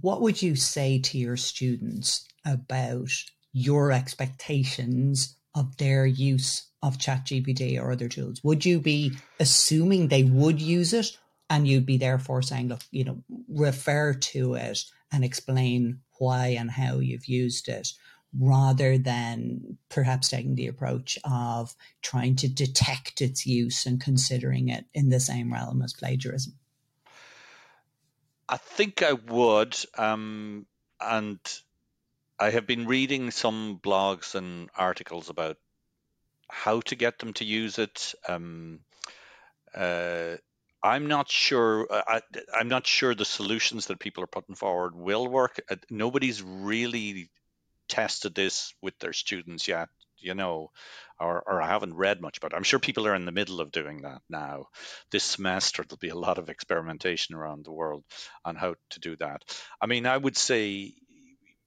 what 0.00 0.20
would 0.22 0.42
you 0.42 0.56
say 0.56 0.98
to 0.98 1.18
your 1.18 1.36
students 1.36 2.26
about 2.44 3.10
your 3.52 3.92
expectations 3.92 5.36
of 5.54 5.76
their 5.78 6.06
use 6.06 6.68
of 6.82 6.98
ChatGPT 6.98 7.80
or 7.80 7.90
other 7.90 8.08
tools? 8.08 8.42
Would 8.44 8.64
you 8.64 8.80
be 8.80 9.12
assuming 9.40 10.08
they 10.08 10.22
would 10.22 10.60
use 10.60 10.92
it 10.92 11.16
and 11.48 11.66
you'd 11.66 11.86
be 11.86 11.96
therefore 11.96 12.42
saying, 12.42 12.68
look, 12.68 12.82
you 12.90 13.04
know, 13.04 13.22
refer 13.48 14.12
to 14.12 14.54
it 14.54 14.84
and 15.12 15.24
explain 15.24 16.00
why 16.18 16.48
and 16.48 16.70
how 16.70 16.98
you've 16.98 17.26
used 17.26 17.68
it 17.68 17.92
rather 18.38 18.98
than 18.98 19.78
perhaps 19.88 20.28
taking 20.28 20.54
the 20.54 20.66
approach 20.66 21.18
of 21.24 21.74
trying 22.02 22.36
to 22.36 22.48
detect 22.48 23.22
its 23.22 23.46
use 23.46 23.86
and 23.86 24.00
considering 24.00 24.68
it 24.68 24.84
in 24.94 25.08
the 25.08 25.20
same 25.20 25.52
realm 25.52 25.82
as 25.82 25.92
plagiarism? 25.92 26.54
I 28.48 28.56
think 28.56 29.02
I 29.02 29.12
would. 29.12 29.76
Um, 29.96 30.66
and 31.00 31.38
I 32.38 32.50
have 32.50 32.66
been 32.66 32.86
reading 32.86 33.30
some 33.30 33.80
blogs 33.82 34.34
and 34.34 34.68
articles 34.76 35.30
about 35.30 35.56
how 36.48 36.80
to 36.82 36.94
get 36.94 37.18
them 37.18 37.32
to 37.34 37.44
use 37.44 37.78
it. 37.78 38.14
Um, 38.28 38.80
uh, 39.74 40.36
I'm 40.86 41.08
not 41.08 41.28
sure. 41.28 41.86
Uh, 41.90 42.02
I, 42.06 42.20
I'm 42.54 42.68
not 42.68 42.86
sure 42.86 43.14
the 43.14 43.24
solutions 43.24 43.86
that 43.86 43.98
people 43.98 44.22
are 44.22 44.28
putting 44.28 44.54
forward 44.54 44.94
will 44.94 45.26
work. 45.26 45.60
Uh, 45.68 45.76
nobody's 45.90 46.42
really 46.42 47.28
tested 47.88 48.36
this 48.36 48.72
with 48.80 48.96
their 49.00 49.12
students 49.12 49.66
yet, 49.66 49.88
you 50.18 50.34
know, 50.34 50.70
or, 51.18 51.42
or 51.44 51.60
I 51.60 51.66
haven't 51.66 51.94
read 51.94 52.20
much 52.20 52.38
about 52.38 52.52
it. 52.52 52.56
I'm 52.56 52.62
sure 52.62 52.78
people 52.78 53.06
are 53.08 53.16
in 53.16 53.24
the 53.24 53.32
middle 53.32 53.60
of 53.60 53.72
doing 53.72 54.02
that 54.02 54.22
now. 54.30 54.66
This 55.10 55.24
semester, 55.24 55.82
there'll 55.82 55.98
be 55.98 56.10
a 56.10 56.14
lot 56.14 56.38
of 56.38 56.48
experimentation 56.48 57.34
around 57.34 57.64
the 57.64 57.72
world 57.72 58.04
on 58.44 58.54
how 58.54 58.76
to 58.90 59.00
do 59.00 59.16
that. 59.16 59.42
I 59.80 59.86
mean, 59.86 60.06
I 60.06 60.16
would 60.16 60.36
say 60.36 60.94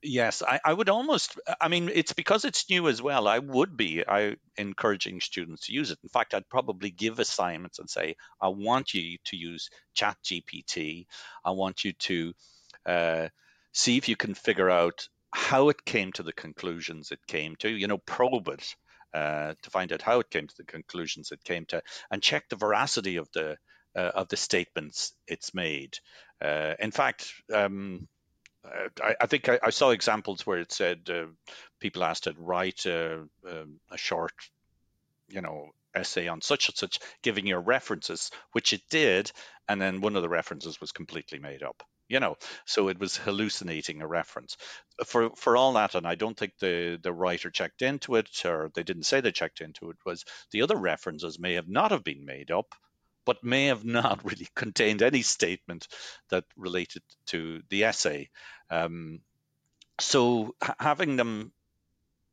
Yes, 0.02 0.42
I, 0.42 0.62
I 0.64 0.74
would 0.74 0.88
almost. 0.90 1.38
I 1.60 1.68
mean, 1.68 1.90
it's 1.94 2.14
because 2.14 2.46
it's 2.46 2.70
new 2.70 2.88
as 2.88 3.02
well. 3.02 3.28
I 3.28 3.40
would 3.40 3.76
be 3.76 4.06
I 4.08 4.38
encouraging 4.58 5.20
students 5.20 5.66
to 5.68 5.74
use 5.74 5.92
it. 5.92 6.00
In 6.04 6.10
fact, 6.10 6.34
I'd 6.34 6.48
probably 6.50 6.90
give 6.90 7.20
assignments 7.20 7.80
and 7.80 7.90
say, 7.90 8.16
I 8.42 8.48
want 8.50 8.94
you 8.94 9.18
to 9.26 9.38
use 9.38 9.70
Chat 9.96 10.18
GPT. 10.24 11.06
I 11.44 11.52
want 11.52 11.84
you 11.84 11.92
to 11.94 12.34
uh, 12.86 13.28
see 13.74 13.98
if 13.98 14.08
you 14.08 14.16
can 14.16 14.36
figure 14.36 14.70
out 14.70 15.06
how 15.34 15.68
it 15.70 15.84
came 15.86 16.14
to 16.14 16.24
the 16.24 16.34
conclusions 16.34 17.12
it 17.12 17.20
came 17.28 17.58
to. 17.58 17.70
You 17.70 17.88
know, 17.88 17.98
probe 17.98 18.48
it 18.48 18.76
uh, 19.14 19.56
to 19.64 19.70
find 19.70 19.92
out 19.92 20.02
how 20.02 20.22
it 20.22 20.30
came 20.32 20.48
to 20.48 20.58
the 20.58 20.66
conclusions 20.66 21.34
it 21.34 21.44
came 21.44 21.66
to, 21.68 21.84
and 22.10 22.24
check 22.24 22.48
the 22.50 22.56
veracity 22.56 23.18
of 23.18 23.28
the 23.34 23.58
uh, 23.98 24.12
of 24.16 24.30
the 24.30 24.38
statements 24.38 25.14
it's 25.28 25.54
made. 25.54 25.98
Uh, 26.42 26.76
in 26.80 26.92
fact. 26.92 27.34
Um, 27.54 27.98
uh, 27.98 28.19
I, 28.66 29.16
I, 29.22 29.26
think 29.26 29.48
I, 29.50 29.60
I, 29.64 29.70
saw 29.70 29.92
examples 29.92 30.46
where 30.46 30.60
it 30.60 30.72
said 30.72 31.10
uh, 31.10 31.26
people 31.80 32.04
asked 32.04 32.28
it 32.28 32.36
write 32.38 32.86
a, 32.86 33.24
um, 33.48 33.80
a, 33.90 33.98
short, 33.98 34.34
you 35.30 35.42
know, 35.42 35.70
essay 35.96 36.28
on 36.28 36.42
such 36.42 36.70
and 36.70 36.78
such, 36.78 37.00
giving 37.22 37.48
your 37.48 37.62
references, 37.62 38.32
which 38.52 38.74
it 38.74 38.82
did, 38.90 39.32
and 39.68 39.82
then 39.82 40.02
one 40.02 40.16
of 40.16 40.22
the 40.22 40.30
references 40.30 40.82
was 40.82 40.92
completely 40.92 41.40
made 41.40 41.64
up. 41.64 41.84
You 42.10 42.20
know, 42.20 42.38
so 42.66 42.88
it 42.88 43.00
was 43.00 43.16
hallucinating 43.16 44.02
a 44.02 44.08
reference. 44.08 44.58
For 45.06 45.30
for 45.36 45.56
all 45.56 45.74
that, 45.74 45.94
and 45.94 46.08
I 46.08 46.16
don't 46.16 46.36
think 46.36 46.54
the 46.58 47.00
the 47.02 47.14
writer 47.14 47.52
checked 47.52 47.84
into 47.84 48.16
it, 48.16 48.46
or 48.46 48.72
they 48.74 48.82
didn't 48.82 49.04
say 49.04 49.22
they 49.22 49.32
checked 49.32 49.62
into 49.62 49.92
it. 49.92 49.98
Was 50.06 50.26
the 50.52 50.64
other 50.64 50.76
references 50.76 51.38
may 51.38 51.54
have 51.54 51.70
not 51.70 51.92
have 51.92 52.04
been 52.04 52.26
made 52.26 52.50
up, 52.50 52.74
but 53.30 53.44
may 53.44 53.68
have 53.68 53.86
not 53.86 54.26
really 54.30 54.48
contained 54.56 55.04
any 55.04 55.22
statement 55.22 55.88
that 56.30 56.46
related 56.58 57.04
to 57.28 57.62
the 57.70 57.84
essay. 57.84 58.28
Um, 58.72 59.20
so 60.00 60.56
having 60.80 61.16
them 61.16 61.52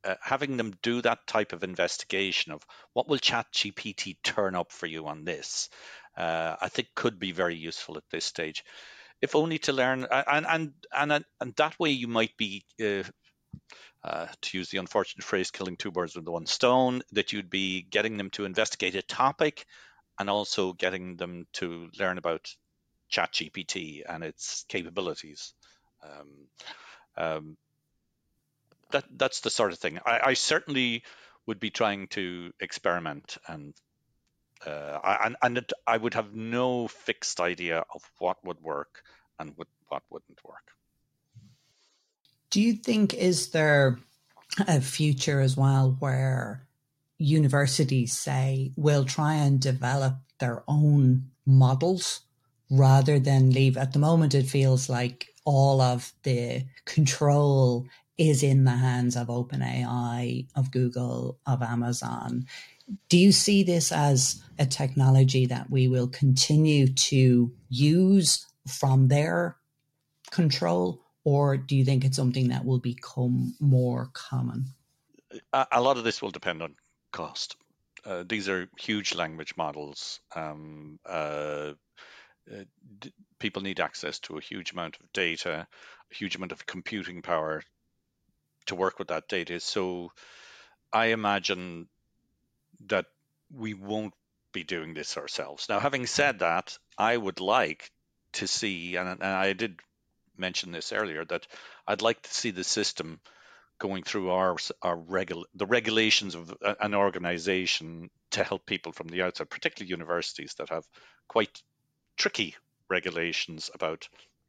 uh, 0.04 0.14
having 0.22 0.56
them 0.56 0.72
do 0.80 1.02
that 1.02 1.26
type 1.26 1.52
of 1.52 1.64
investigation 1.64 2.50
of 2.52 2.64
what 2.94 3.08
will 3.08 3.18
ChatGPT 3.18 4.16
turn 4.22 4.54
up 4.54 4.72
for 4.72 4.86
you 4.86 5.06
on 5.06 5.26
this, 5.26 5.68
uh, 6.16 6.56
I 6.62 6.68
think 6.70 6.88
could 6.94 7.18
be 7.18 7.32
very 7.32 7.56
useful 7.56 7.98
at 7.98 8.08
this 8.10 8.24
stage, 8.24 8.64
if 9.20 9.36
only 9.36 9.58
to 9.58 9.74
learn 9.74 10.06
and 10.10 10.46
and 10.46 10.72
and 10.94 11.24
and 11.42 11.54
that 11.56 11.78
way 11.78 11.90
you 11.90 12.08
might 12.08 12.34
be. 12.38 12.64
Uh, 12.82 13.02
uh, 14.04 14.28
to 14.40 14.58
use 14.58 14.68
the 14.70 14.78
unfortunate 14.78 15.24
phrase, 15.24 15.50
killing 15.50 15.76
two 15.76 15.90
birds 15.90 16.14
with 16.14 16.28
one 16.28 16.46
stone, 16.46 17.02
that 17.10 17.32
you'd 17.32 17.50
be 17.50 17.82
getting 17.82 18.16
them 18.16 18.30
to 18.30 18.44
investigate 18.44 18.94
a 18.94 19.02
topic 19.02 19.66
and 20.18 20.30
also 20.30 20.73
getting 20.73 21.16
them 21.16 21.46
to 21.54 21.88
learn 21.99 22.18
about 22.18 22.54
ChatGPT 23.11 24.02
and 24.08 24.25
its 24.25 24.64
capabilities. 24.68 25.54
Um, 26.02 26.49
um, 27.16 27.56
that 28.90 29.04
that's 29.16 29.40
the 29.40 29.50
sort 29.50 29.73
of 29.73 29.78
thing. 29.78 29.99
I, 30.04 30.20
I, 30.25 30.35
certainly 30.35 31.02
would 31.46 31.58
be 31.58 31.70
trying 31.70 32.06
to 32.08 32.52
experiment 32.61 33.38
and 33.49 33.75
uh, 34.64 34.99
I, 35.02 35.26
and, 35.26 35.37
and 35.42 35.58
it, 35.58 35.73
I 35.87 35.96
would 35.96 36.14
have 36.14 36.35
no 36.35 36.88
fixed 36.88 37.40
idea 37.40 37.85
of 37.94 38.02
what 38.18 38.42
would 38.44 38.61
work 38.61 39.02
and 39.38 39.52
what, 39.56 39.68
what 39.88 40.02
wouldn't 40.11 40.44
work. 40.44 40.73
Do 42.50 42.61
you 42.61 42.75
think 42.75 43.12
is 43.14 43.50
there 43.50 43.99
a 44.66 44.80
future 44.80 45.40
as 45.40 45.56
well 45.56 45.96
where 45.99 46.65
universities 47.18 48.12
say 48.12 48.73
will 48.76 49.04
try 49.04 49.35
and 49.35 49.61
develop 49.61 50.16
their 50.38 50.62
own 50.68 51.30
models 51.46 52.20
rather 52.70 53.18
than 53.18 53.50
leave. 53.50 53.76
At 53.76 53.92
the 53.92 53.99
moment, 53.99 54.35
it 54.35 54.46
feels 54.46 54.88
like 54.88 55.28
all 55.44 55.80
of 55.80 56.12
the 56.25 56.64
control 56.85 57.87
is 58.18 58.42
in 58.42 58.64
the 58.64 58.73
hands 58.73 59.16
of 59.16 59.28
OpenAI, 59.28 60.49
of 60.56 60.70
Google, 60.70 61.38
of 61.46 61.62
Amazon. 61.62 62.46
Do 63.08 63.18
you 63.18 63.32
see 63.32 63.62
this 63.62 63.92
as 63.92 64.42
a 64.58 64.66
technology 64.66 65.46
that 65.46 65.70
we 65.70 65.88
will 65.88 66.08
continue 66.08 66.88
to 66.88 67.52
use 67.68 68.46
from 68.66 69.08
their 69.08 69.56
control, 70.30 71.02
or 71.25 71.56
do 71.56 71.76
you 71.76 71.85
think 71.85 72.04
it's 72.04 72.16
something 72.16 72.49
that 72.49 72.64
will 72.64 72.78
become 72.78 73.54
more 73.61 74.11
common? 74.12 74.66
A 75.52 75.80
lot 75.80 75.96
of 75.96 76.04
this 76.04 76.23
will 76.23 76.30
depend 76.30 76.62
on 76.62 76.75
cost. 77.12 77.56
Uh, 78.04 78.25
these 78.28 78.48
are 78.48 78.68
huge 78.78 79.14
language 79.14 79.54
models. 79.56 80.20
Um, 80.34 80.98
uh, 81.04 81.72
uh, 82.50 82.64
d- 83.00 83.12
people 83.38 83.62
need 83.62 83.80
access 83.80 84.20
to 84.20 84.38
a 84.38 84.40
huge 84.40 84.72
amount 84.72 84.96
of 85.00 85.12
data, 85.12 85.66
a 86.10 86.14
huge 86.14 86.36
amount 86.36 86.52
of 86.52 86.66
computing 86.66 87.22
power 87.22 87.62
to 88.66 88.75
work 88.75 88.98
with 88.98 89.08
that 89.08 89.28
data. 89.28 89.58
So 89.60 90.12
I 90.92 91.06
imagine 91.06 91.88
that 92.86 93.06
we 93.52 93.75
won't 93.75 94.14
be 94.52 94.64
doing 94.64 94.94
this 94.94 95.16
ourselves. 95.16 95.68
Now, 95.68 95.80
having 95.80 96.06
said 96.06 96.40
that, 96.40 96.78
I 96.96 97.16
would 97.16 97.40
like 97.40 97.90
to 98.34 98.46
see, 98.46 98.96
and, 98.96 99.08
and 99.08 99.22
I 99.22 99.52
did 99.52 99.80
mention 100.36 100.72
this 100.72 100.92
earlier, 100.92 101.25
that 101.25 101.46
I'd 101.86 102.02
like 102.02 102.22
to 102.22 102.32
see 102.32 102.52
the 102.52 102.64
system 102.64 103.20
going 103.78 104.02
through 104.02 104.30
our 104.30 104.56
our 104.83 104.97
regul 104.97 105.45
the 105.54 105.66
regulations 105.66 106.35
of 106.35 106.54
an 106.80 106.95
organization 106.95 108.11
to 108.30 108.45
help 108.45 108.66
people 108.66 108.92
from 108.92 109.09
the 109.09 109.23
outside, 109.23 109.50
particularly 109.50 109.90
universities 109.90 110.54
that 110.54 110.71
have 110.71 110.85
quite 111.28 111.62
tricky 112.16 112.54
regulations 112.88 113.71
about 113.75 114.09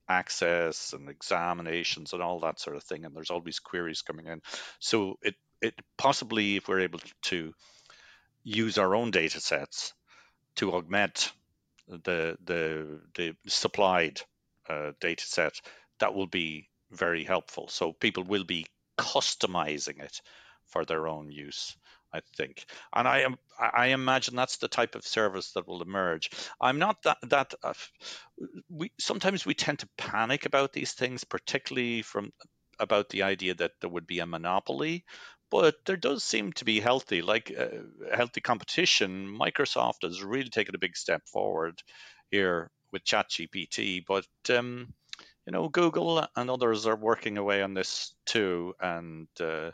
access 0.10 0.94
and 0.94 1.10
examinations 1.10 2.14
and 2.14 2.22
all 2.22 2.40
that 2.40 2.60
sort 2.60 2.78
of 2.78 2.84
thing 2.84 3.04
and 3.04 3.14
there's 3.16 3.32
always 3.32 3.60
queries 3.60 4.02
coming 4.02 4.28
in. 4.28 4.42
So 4.80 5.18
it 5.22 5.36
it 5.62 5.76
possibly 5.98 6.56
if 6.56 6.68
we're 6.68 6.82
able 6.82 7.00
to 7.24 7.54
use 8.44 8.78
our 8.78 8.96
own 8.96 9.12
data 9.12 9.42
sets 9.42 9.94
to 10.56 10.74
augment 10.74 11.34
the 11.88 12.38
the 12.46 13.02
the 13.16 13.36
supplied 13.48 14.22
uh, 14.70 14.92
data 15.00 15.26
set 15.26 15.60
that 16.00 16.14
will 16.14 16.28
be 16.28 16.70
very 16.92 17.24
helpful. 17.24 17.68
So 17.68 17.92
people 17.94 18.24
will 18.24 18.44
be 18.44 18.66
customizing 18.98 20.04
it 20.04 20.22
for 20.68 20.86
their 20.86 21.08
own 21.08 21.32
use 21.32 21.78
I 22.14 22.22
think, 22.38 22.66
and 22.96 23.08
I 23.08 23.20
am 23.20 23.38
I 23.60 23.88
imagine 23.88 24.36
that's 24.36 24.58
the 24.58 24.70
type 24.70 24.96
of 24.96 25.06
service 25.06 25.52
that 25.52 25.68
will 25.68 25.82
emerge. 25.82 26.30
I'm 26.60 26.80
not 26.80 27.04
that 27.04 27.18
that 27.24 27.54
uh, 27.62 27.74
we 28.70 28.92
sometimes 29.00 29.46
we 29.46 29.54
tend 29.54 29.80
to 29.80 29.90
panic 29.98 30.46
about 30.46 30.74
these 30.74 30.94
things, 30.94 31.24
particularly 31.24 32.02
from 32.02 32.32
about 32.80 33.10
the 33.10 33.24
idea 33.24 33.56
that 33.56 33.72
there 33.82 33.90
would 33.90 34.08
be 34.08 34.20
a 34.20 34.26
monopoly, 34.26 35.04
but 35.52 35.76
there 35.86 35.98
does 35.98 36.24
seem 36.24 36.54
to 36.54 36.66
be 36.66 36.80
healthy, 36.80 37.22
like 37.22 37.54
uh, 37.58 37.68
healthy 38.16 38.42
competition. 38.42 39.28
Microsoft 39.28 40.04
has 40.04 40.24
really 40.24 40.50
taken 40.50 40.76
a 40.76 40.80
big 40.80 40.96
step 40.96 41.22
forward 41.28 41.82
here 42.32 42.72
with 42.94 43.04
ChatGPT, 43.04 44.04
but 44.08 44.26
um, 44.56 44.94
you 45.48 45.54
know 45.54 45.70
Google 45.70 46.28
and 46.36 46.50
others 46.50 46.86
are 46.86 46.98
working 46.98 47.38
away 47.38 47.64
on 47.64 47.74
this 47.74 48.14
too, 48.26 48.76
and 48.82 49.28
uh, 49.40 49.72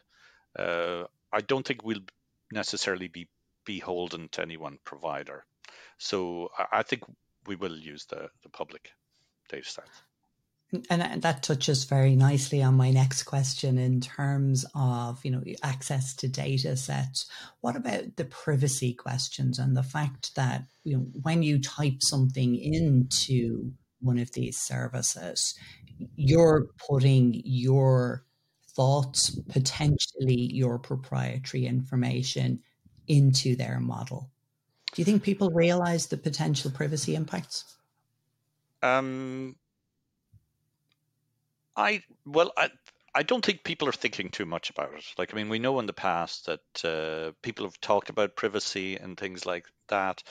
uh, 0.57 1.05
I 1.33 1.41
don't 1.41 1.65
think 1.65 1.83
we'll 1.83 2.05
necessarily 2.51 3.07
be 3.07 3.27
beholden 3.65 4.29
to 4.33 4.43
any 4.43 4.55
one 4.55 4.77
provider. 4.85 5.45
So 5.97 6.49
I 6.71 6.83
think 6.83 7.01
we 7.47 7.55
will 7.55 7.75
use 7.75 8.05
the, 8.05 8.29
the 8.43 8.49
public 8.49 8.91
data 9.49 9.67
sets. 9.67 10.03
And 10.89 11.21
that 11.21 11.43
touches 11.43 11.83
very 11.83 12.15
nicely 12.15 12.63
on 12.63 12.73
my 12.75 12.89
next 12.89 13.23
question 13.23 13.77
in 13.77 14.01
terms 14.01 14.65
of, 14.73 15.23
you 15.23 15.29
know, 15.29 15.43
access 15.61 16.15
to 16.15 16.27
data 16.27 16.75
sets. 16.75 17.27
What 17.61 17.75
about 17.75 18.15
the 18.15 18.25
privacy 18.25 18.93
questions 18.95 19.59
and 19.59 19.77
the 19.77 19.83
fact 19.83 20.35
that, 20.35 20.63
you 20.83 20.97
know, 20.97 21.05
when 21.21 21.43
you 21.43 21.59
type 21.59 21.97
something 22.01 22.55
into 22.55 23.71
one 24.03 24.19
of 24.19 24.31
these 24.33 24.57
services, 24.57 25.55
you're 26.15 26.67
putting 26.89 27.41
your 27.45 28.25
thoughts, 28.75 29.39
potentially 29.49 30.49
your 30.51 30.79
proprietary 30.79 31.65
information 31.65 32.59
into 33.07 33.55
their 33.55 33.79
model. 33.79 34.31
Do 34.93 35.01
you 35.01 35.05
think 35.05 35.23
people 35.23 35.49
realize 35.49 36.07
the 36.07 36.17
potential 36.17 36.71
privacy 36.71 37.15
impacts? 37.15 37.77
Um, 38.81 39.55
I 41.75 42.03
well, 42.25 42.51
I 42.57 42.69
I 43.15 43.23
don't 43.23 43.45
think 43.45 43.63
people 43.63 43.87
are 43.87 43.93
thinking 43.93 44.29
too 44.29 44.45
much 44.45 44.69
about 44.69 44.93
it. 44.95 45.05
Like, 45.17 45.33
I 45.33 45.37
mean, 45.37 45.49
we 45.49 45.59
know 45.59 45.79
in 45.79 45.85
the 45.85 45.93
past 45.93 46.47
that 46.47 46.85
uh, 46.85 47.31
people 47.41 47.65
have 47.65 47.79
talked 47.79 48.09
about 48.09 48.35
privacy 48.35 48.95
and 48.95 49.17
things 49.17 49.45
like 49.45 49.65
that. 49.87 50.23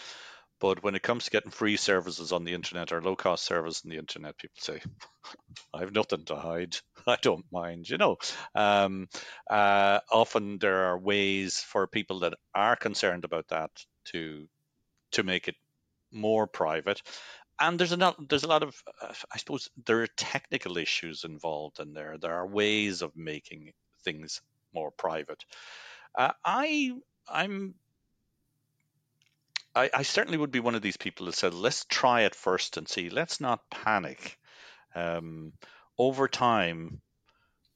But 0.63 0.85
when 0.85 0.95
it 0.95 1.03
comes 1.03 1.25
to 1.25 1.31
getting 1.33 1.51
free 1.51 1.77
services 1.77 2.31
on 2.31 2.45
the 2.45 2.55
internet 2.55 2.93
or 2.93 3.03
low 3.03 3.17
cost 3.17 3.45
service 3.45 3.83
on 3.85 3.91
the 3.91 3.99
internet, 3.99 4.39
people 4.39 4.61
say, 4.61 4.81
I 5.75 5.81
have 5.81 5.93
nothing 5.93 6.25
to 6.27 6.37
hide. 6.37 6.77
I 7.07 7.17
don't 7.21 7.45
mind, 7.51 7.91
you 7.91 7.99
know. 7.99 8.19
Um, 8.55 9.09
uh, 9.51 9.99
often 10.09 10.59
there 10.59 10.85
are 10.85 10.99
ways 11.01 11.59
for 11.59 11.89
people 11.89 12.21
that 12.21 12.35
are 12.55 12.77
concerned 12.77 13.25
about 13.25 13.49
that 13.49 13.73
to 14.13 14.49
to 15.11 15.25
make 15.25 15.49
it 15.49 15.57
more 16.13 16.47
private. 16.47 17.03
And 17.61 17.79
there's 17.79 17.93
a 17.93 17.97
lot, 17.97 18.17
there's 18.29 18.45
a 18.45 18.49
lot 18.49 18.63
of, 18.63 18.81
uh, 19.03 19.13
I 19.33 19.39
suppose, 19.39 19.69
there 19.85 20.03
are 20.03 20.07
technical 20.17 20.79
issues 20.79 21.25
involved 21.25 21.81
in 21.81 21.93
there. 21.93 22.19
There 22.19 22.35
are 22.35 22.47
ways 22.47 23.03
of 23.03 23.17
making 23.17 23.73
things 24.05 24.41
more 24.73 24.93
private. 24.93 25.45
Uh, 26.17 26.33
I 26.45 26.93
I'm 27.29 27.75
I, 29.75 29.91
I, 29.95 30.03
certainly 30.03 30.39
would 30.39 30.53
be 30.53 30.61
one 30.61 30.75
of 30.75 30.83
these 30.83 30.97
people 30.97 31.27
that 31.27 31.35
said, 31.35 31.55
let's 31.55 31.85
try 31.87 32.23
it 32.23 32.35
first 32.35 32.77
and 32.77 32.89
see. 32.89 33.09
Let's 33.09 33.41
not 33.41 33.71
panic. 33.71 34.39
Um, 34.95 35.53
over 35.99 36.29
time, 36.29 37.01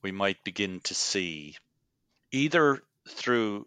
we 0.02 0.12
might 0.12 0.44
begin 0.44 0.80
to 0.80 0.94
see 0.94 1.56
either 2.32 2.82
through 3.08 3.66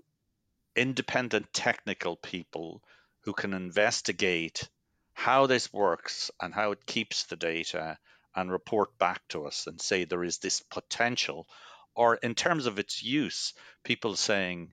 independent 0.76 1.52
technical 1.54 2.16
people 2.16 2.84
who 3.22 3.34
can 3.34 3.54
investigate 3.54 4.70
how 5.14 5.48
this 5.48 5.74
works 5.74 6.32
and 6.42 6.54
how 6.54 6.72
it 6.72 6.86
keeps 6.86 7.24
the 7.24 7.36
data 7.36 7.98
and 8.36 8.52
report 8.52 8.98
back 8.98 9.28
to 9.30 9.46
us 9.46 9.68
and 9.68 9.82
say 9.82 10.06
there 10.06 10.24
is 10.24 10.38
this 10.38 10.62
potential, 10.62 11.48
or 11.96 12.16
in 12.16 12.36
terms 12.36 12.68
of 12.68 12.80
its 12.80 13.04
use, 13.04 13.54
people 13.84 14.16
saying, 14.16 14.72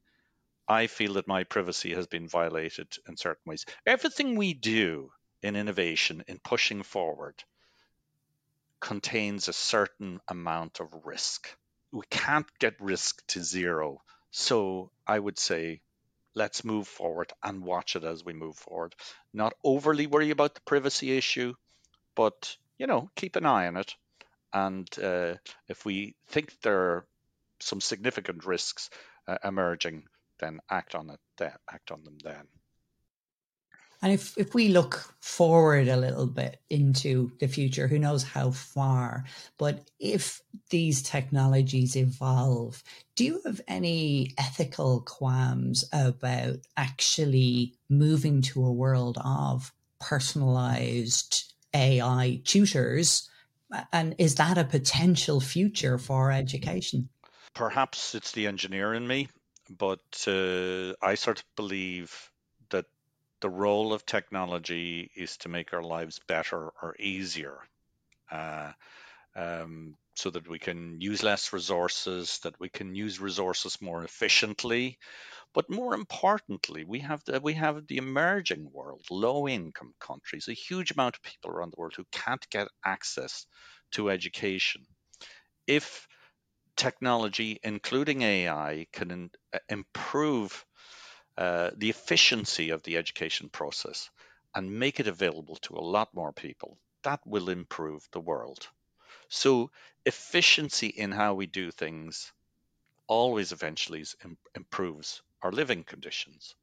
I 0.68 0.86
feel 0.86 1.14
that 1.14 1.28
my 1.28 1.44
privacy 1.44 1.94
has 1.94 2.06
been 2.06 2.28
violated 2.28 2.96
in 3.08 3.16
certain 3.16 3.42
ways. 3.46 3.64
Everything 3.86 4.36
we 4.36 4.54
do 4.54 5.12
in 5.42 5.56
innovation, 5.56 6.24
in 6.28 6.38
pushing 6.38 6.82
forward, 6.82 7.42
contains 8.80 9.48
a 9.48 9.52
certain 9.52 10.20
amount 10.28 10.80
of 10.80 11.04
risk. 11.04 11.48
We 11.92 12.04
can't 12.10 12.46
get 12.58 12.80
risk 12.80 13.26
to 13.28 13.42
zero. 13.42 14.02
So 14.30 14.90
I 15.06 15.18
would 15.18 15.38
say, 15.38 15.80
let's 16.34 16.64
move 16.64 16.88
forward 16.88 17.32
and 17.42 17.64
watch 17.64 17.96
it 17.96 18.04
as 18.04 18.24
we 18.24 18.32
move 18.32 18.56
forward. 18.56 18.94
Not 19.32 19.54
overly 19.64 20.06
worry 20.06 20.30
about 20.30 20.54
the 20.54 20.60
privacy 20.62 21.16
issue, 21.16 21.54
but 22.14 22.56
you 22.78 22.86
know, 22.86 23.10
keep 23.16 23.36
an 23.36 23.46
eye 23.46 23.66
on 23.68 23.76
it. 23.76 23.94
And 24.52 24.88
uh, 24.98 25.36
if 25.68 25.84
we 25.84 26.16
think 26.28 26.52
there 26.62 26.80
are 26.80 27.06
some 27.60 27.80
significant 27.80 28.46
risks 28.46 28.90
uh, 29.28 29.38
emerging, 29.44 30.04
then 30.38 30.58
act 30.70 30.94
on 30.94 31.10
it 31.10 31.20
then 31.38 31.52
act 31.70 31.90
on 31.90 32.02
them 32.04 32.18
then 32.22 32.46
and 34.02 34.12
if, 34.12 34.36
if 34.36 34.54
we 34.54 34.68
look 34.68 35.14
forward 35.20 35.88
a 35.88 35.96
little 35.96 36.26
bit 36.26 36.60
into 36.68 37.32
the 37.40 37.48
future, 37.48 37.88
who 37.88 37.98
knows 37.98 38.22
how 38.22 38.50
far, 38.50 39.24
but 39.58 39.90
if 39.98 40.40
these 40.70 41.02
technologies 41.02 41.96
evolve, 41.96 42.82
do 43.14 43.24
you 43.24 43.40
have 43.46 43.60
any 43.66 44.34
ethical 44.38 45.00
qualms 45.00 45.84
about 45.92 46.58
actually 46.76 47.74
moving 47.88 48.42
to 48.42 48.64
a 48.64 48.72
world 48.72 49.18
of 49.24 49.72
personalized 49.98 51.54
AI 51.74 52.42
tutors? 52.44 53.28
And 53.92 54.14
is 54.18 54.34
that 54.36 54.58
a 54.58 54.64
potential 54.64 55.40
future 55.40 55.98
for 55.98 56.30
education? 56.30 57.08
Perhaps 57.54 58.14
it's 58.14 58.32
the 58.32 58.46
engineer 58.46 58.92
in 58.92 59.06
me 59.06 59.28
but 59.70 60.24
uh, 60.26 60.92
I 61.02 61.14
sort 61.14 61.40
of 61.40 61.44
believe 61.56 62.30
that 62.70 62.86
the 63.40 63.50
role 63.50 63.92
of 63.92 64.06
technology 64.06 65.10
is 65.14 65.36
to 65.38 65.48
make 65.48 65.72
our 65.72 65.82
lives 65.82 66.20
better 66.26 66.72
or 66.82 66.96
easier. 66.98 67.58
Uh, 68.30 68.72
um, 69.36 69.96
so 70.14 70.30
that 70.30 70.48
we 70.48 70.58
can 70.58 70.98
use 70.98 71.22
less 71.22 71.52
resources, 71.52 72.38
that 72.38 72.58
we 72.58 72.70
can 72.70 72.94
use 72.94 73.20
resources 73.20 73.82
more 73.82 74.02
efficiently, 74.02 74.98
but 75.52 75.68
more 75.68 75.94
importantly, 75.94 76.84
we 76.84 77.00
have 77.00 77.22
the 77.24 77.40
we 77.40 77.52
have 77.52 77.86
the 77.86 77.98
emerging 77.98 78.70
world, 78.72 79.04
low 79.10 79.46
income 79.46 79.94
countries, 80.00 80.48
a 80.48 80.54
huge 80.54 80.92
amount 80.92 81.16
of 81.16 81.22
people 81.22 81.50
around 81.50 81.72
the 81.72 81.80
world 81.80 81.94
who 81.96 82.06
can't 82.10 82.48
get 82.50 82.68
access 82.84 83.46
to 83.92 84.10
education. 84.10 84.86
If 85.66 86.08
technology, 86.76 87.58
including 87.62 88.22
AI, 88.22 88.86
can 88.92 89.10
in, 89.10 89.30
uh, 89.52 89.58
improve 89.68 90.64
uh, 91.36 91.70
the 91.76 91.90
efficiency 91.90 92.70
of 92.70 92.82
the 92.82 92.96
education 92.96 93.48
process 93.48 94.10
and 94.54 94.78
make 94.78 95.00
it 95.00 95.08
available 95.08 95.56
to 95.56 95.74
a 95.74 95.88
lot 95.96 96.14
more 96.14 96.32
people. 96.32 96.78
That 97.02 97.20
will 97.26 97.50
improve 97.50 98.06
the 98.12 98.20
world. 98.20 98.68
So, 99.28 99.70
efficiency 100.04 100.88
in 100.88 101.12
how 101.12 101.34
we 101.34 101.46
do 101.46 101.70
things 101.70 102.32
always 103.06 103.52
eventually 103.52 104.04
improves 104.54 105.22
our 105.42 105.52
living 105.52 105.84
conditions. 105.84 106.54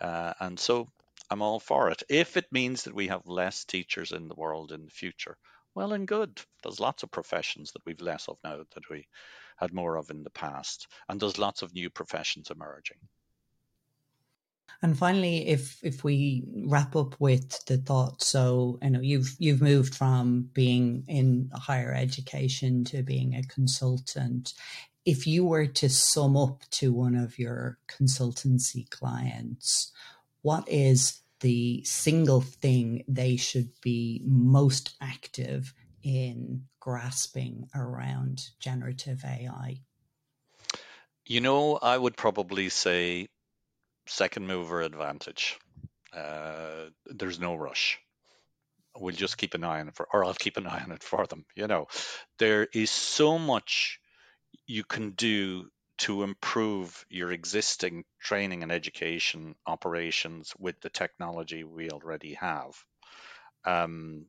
Uh, 0.00 0.32
and 0.40 0.58
so, 0.58 0.88
I'm 1.30 1.42
all 1.42 1.60
for 1.60 1.90
it. 1.90 2.02
If 2.08 2.36
it 2.36 2.52
means 2.52 2.84
that 2.84 2.94
we 2.94 3.08
have 3.08 3.26
less 3.26 3.64
teachers 3.64 4.12
in 4.12 4.28
the 4.28 4.34
world 4.34 4.72
in 4.72 4.84
the 4.84 4.90
future, 4.90 5.36
well 5.74 5.92
and 5.92 6.08
good. 6.08 6.40
There's 6.62 6.80
lots 6.80 7.02
of 7.02 7.10
professions 7.10 7.72
that 7.72 7.84
we've 7.84 8.00
less 8.00 8.28
of 8.28 8.38
now 8.42 8.64
that 8.74 8.90
we 8.90 9.06
had 9.56 9.72
more 9.72 9.96
of 9.96 10.10
in 10.10 10.22
the 10.22 10.30
past. 10.30 10.86
And 11.08 11.20
there's 11.20 11.38
lots 11.38 11.62
of 11.62 11.74
new 11.74 11.90
professions 11.90 12.50
emerging. 12.50 12.98
And 14.82 14.96
finally, 14.96 15.48
if 15.48 15.82
if 15.82 16.04
we 16.04 16.44
wrap 16.66 16.96
up 16.96 17.18
with 17.18 17.64
the 17.66 17.78
thought, 17.78 18.22
so 18.22 18.78
you 18.82 18.90
know 18.90 19.00
you've 19.00 19.34
you've 19.38 19.62
moved 19.62 19.94
from 19.94 20.50
being 20.52 21.04
in 21.08 21.50
higher 21.54 21.94
education 21.94 22.84
to 22.84 23.02
being 23.02 23.34
a 23.34 23.42
consultant. 23.44 24.52
If 25.06 25.26
you 25.26 25.44
were 25.44 25.66
to 25.66 25.88
sum 25.88 26.36
up 26.36 26.62
to 26.72 26.92
one 26.92 27.14
of 27.14 27.38
your 27.38 27.78
consultancy 27.88 28.90
clients, 28.90 29.92
what 30.42 30.68
is 30.68 31.20
the 31.40 31.82
single 31.84 32.40
thing 32.40 33.04
they 33.06 33.36
should 33.36 33.70
be 33.80 34.20
most 34.24 34.96
active 35.00 35.72
in 36.02 36.64
grasping 36.86 37.68
around 37.74 38.48
generative 38.60 39.24
AI? 39.24 39.80
You 41.24 41.40
know, 41.40 41.74
I 41.74 41.98
would 41.98 42.16
probably 42.16 42.68
say 42.68 43.26
second 44.06 44.46
mover 44.46 44.82
advantage. 44.82 45.58
Uh, 46.12 46.90
there's 47.06 47.40
no 47.40 47.56
rush. 47.56 47.98
We'll 48.96 49.16
just 49.16 49.36
keep 49.36 49.54
an 49.54 49.64
eye 49.64 49.80
on 49.80 49.88
it 49.88 49.96
for, 49.96 50.06
or 50.12 50.24
I'll 50.24 50.34
keep 50.34 50.58
an 50.58 50.68
eye 50.68 50.80
on 50.80 50.92
it 50.92 51.02
for 51.02 51.26
them. 51.26 51.44
You 51.56 51.66
know, 51.66 51.88
there 52.38 52.68
is 52.72 52.92
so 52.92 53.36
much 53.36 53.98
you 54.68 54.84
can 54.84 55.10
do 55.10 55.68
to 55.98 56.22
improve 56.22 57.04
your 57.10 57.32
existing 57.32 58.04
training 58.20 58.62
and 58.62 58.70
education 58.70 59.56
operations 59.66 60.52
with 60.56 60.80
the 60.82 60.90
technology 60.90 61.64
we 61.64 61.90
already 61.90 62.34
have. 62.34 62.76
Um, 63.64 64.26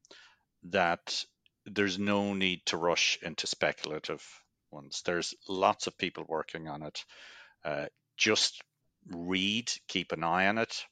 that 0.63 1.23
there's 1.67 1.99
no 1.99 2.33
need 2.33 2.65
to 2.67 2.77
rush 2.77 3.19
into 3.21 3.47
speculative 3.47 4.23
ones. 4.71 5.01
There's 5.05 5.35
lots 5.47 5.87
of 5.87 5.97
people 5.97 6.25
working 6.27 6.67
on 6.67 6.83
it. 6.83 7.03
Uh, 7.63 7.85
just 8.17 8.61
read, 9.09 9.71
keep 9.87 10.11
an 10.11 10.23
eye 10.23 10.47
on 10.47 10.57
it, 10.57 10.85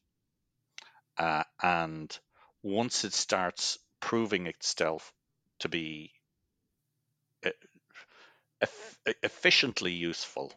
uh, 1.17 1.43
and 1.61 2.17
once 2.63 3.03
it 3.03 3.13
starts 3.13 3.77
proving 3.99 4.47
itself 4.47 5.13
to 5.59 5.69
be 5.69 6.11
efficiently 9.23 9.91
useful, 9.91 10.53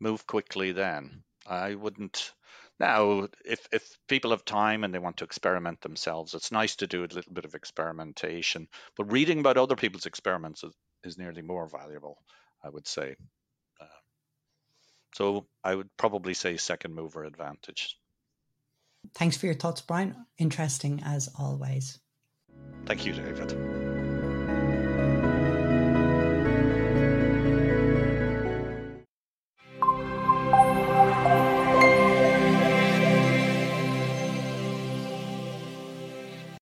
move 0.00 0.26
quickly 0.26 0.72
then. 0.72 1.22
I 1.46 1.74
wouldn't. 1.74 2.32
Now, 2.80 3.28
if, 3.44 3.66
if 3.72 3.96
people 4.08 4.30
have 4.32 4.44
time 4.44 4.82
and 4.82 4.92
they 4.92 4.98
want 4.98 5.18
to 5.18 5.24
experiment 5.24 5.80
themselves, 5.80 6.34
it's 6.34 6.50
nice 6.50 6.76
to 6.76 6.86
do 6.86 7.04
a 7.04 7.12
little 7.14 7.32
bit 7.32 7.44
of 7.44 7.54
experimentation. 7.54 8.66
But 8.96 9.12
reading 9.12 9.40
about 9.40 9.56
other 9.56 9.76
people's 9.76 10.06
experiments 10.06 10.64
is, 10.64 10.72
is 11.04 11.18
nearly 11.18 11.42
more 11.42 11.68
valuable, 11.68 12.18
I 12.64 12.68
would 12.68 12.88
say. 12.88 13.14
Uh, 13.80 13.84
so 15.14 15.46
I 15.62 15.74
would 15.74 15.90
probably 15.96 16.34
say 16.34 16.56
second 16.56 16.94
mover 16.94 17.24
advantage. 17.24 17.96
Thanks 19.14 19.36
for 19.36 19.46
your 19.46 19.54
thoughts, 19.54 19.80
Brian. 19.80 20.26
Interesting 20.38 21.02
as 21.04 21.28
always. 21.38 21.98
Thank 22.86 23.06
you, 23.06 23.12
David. 23.12 23.81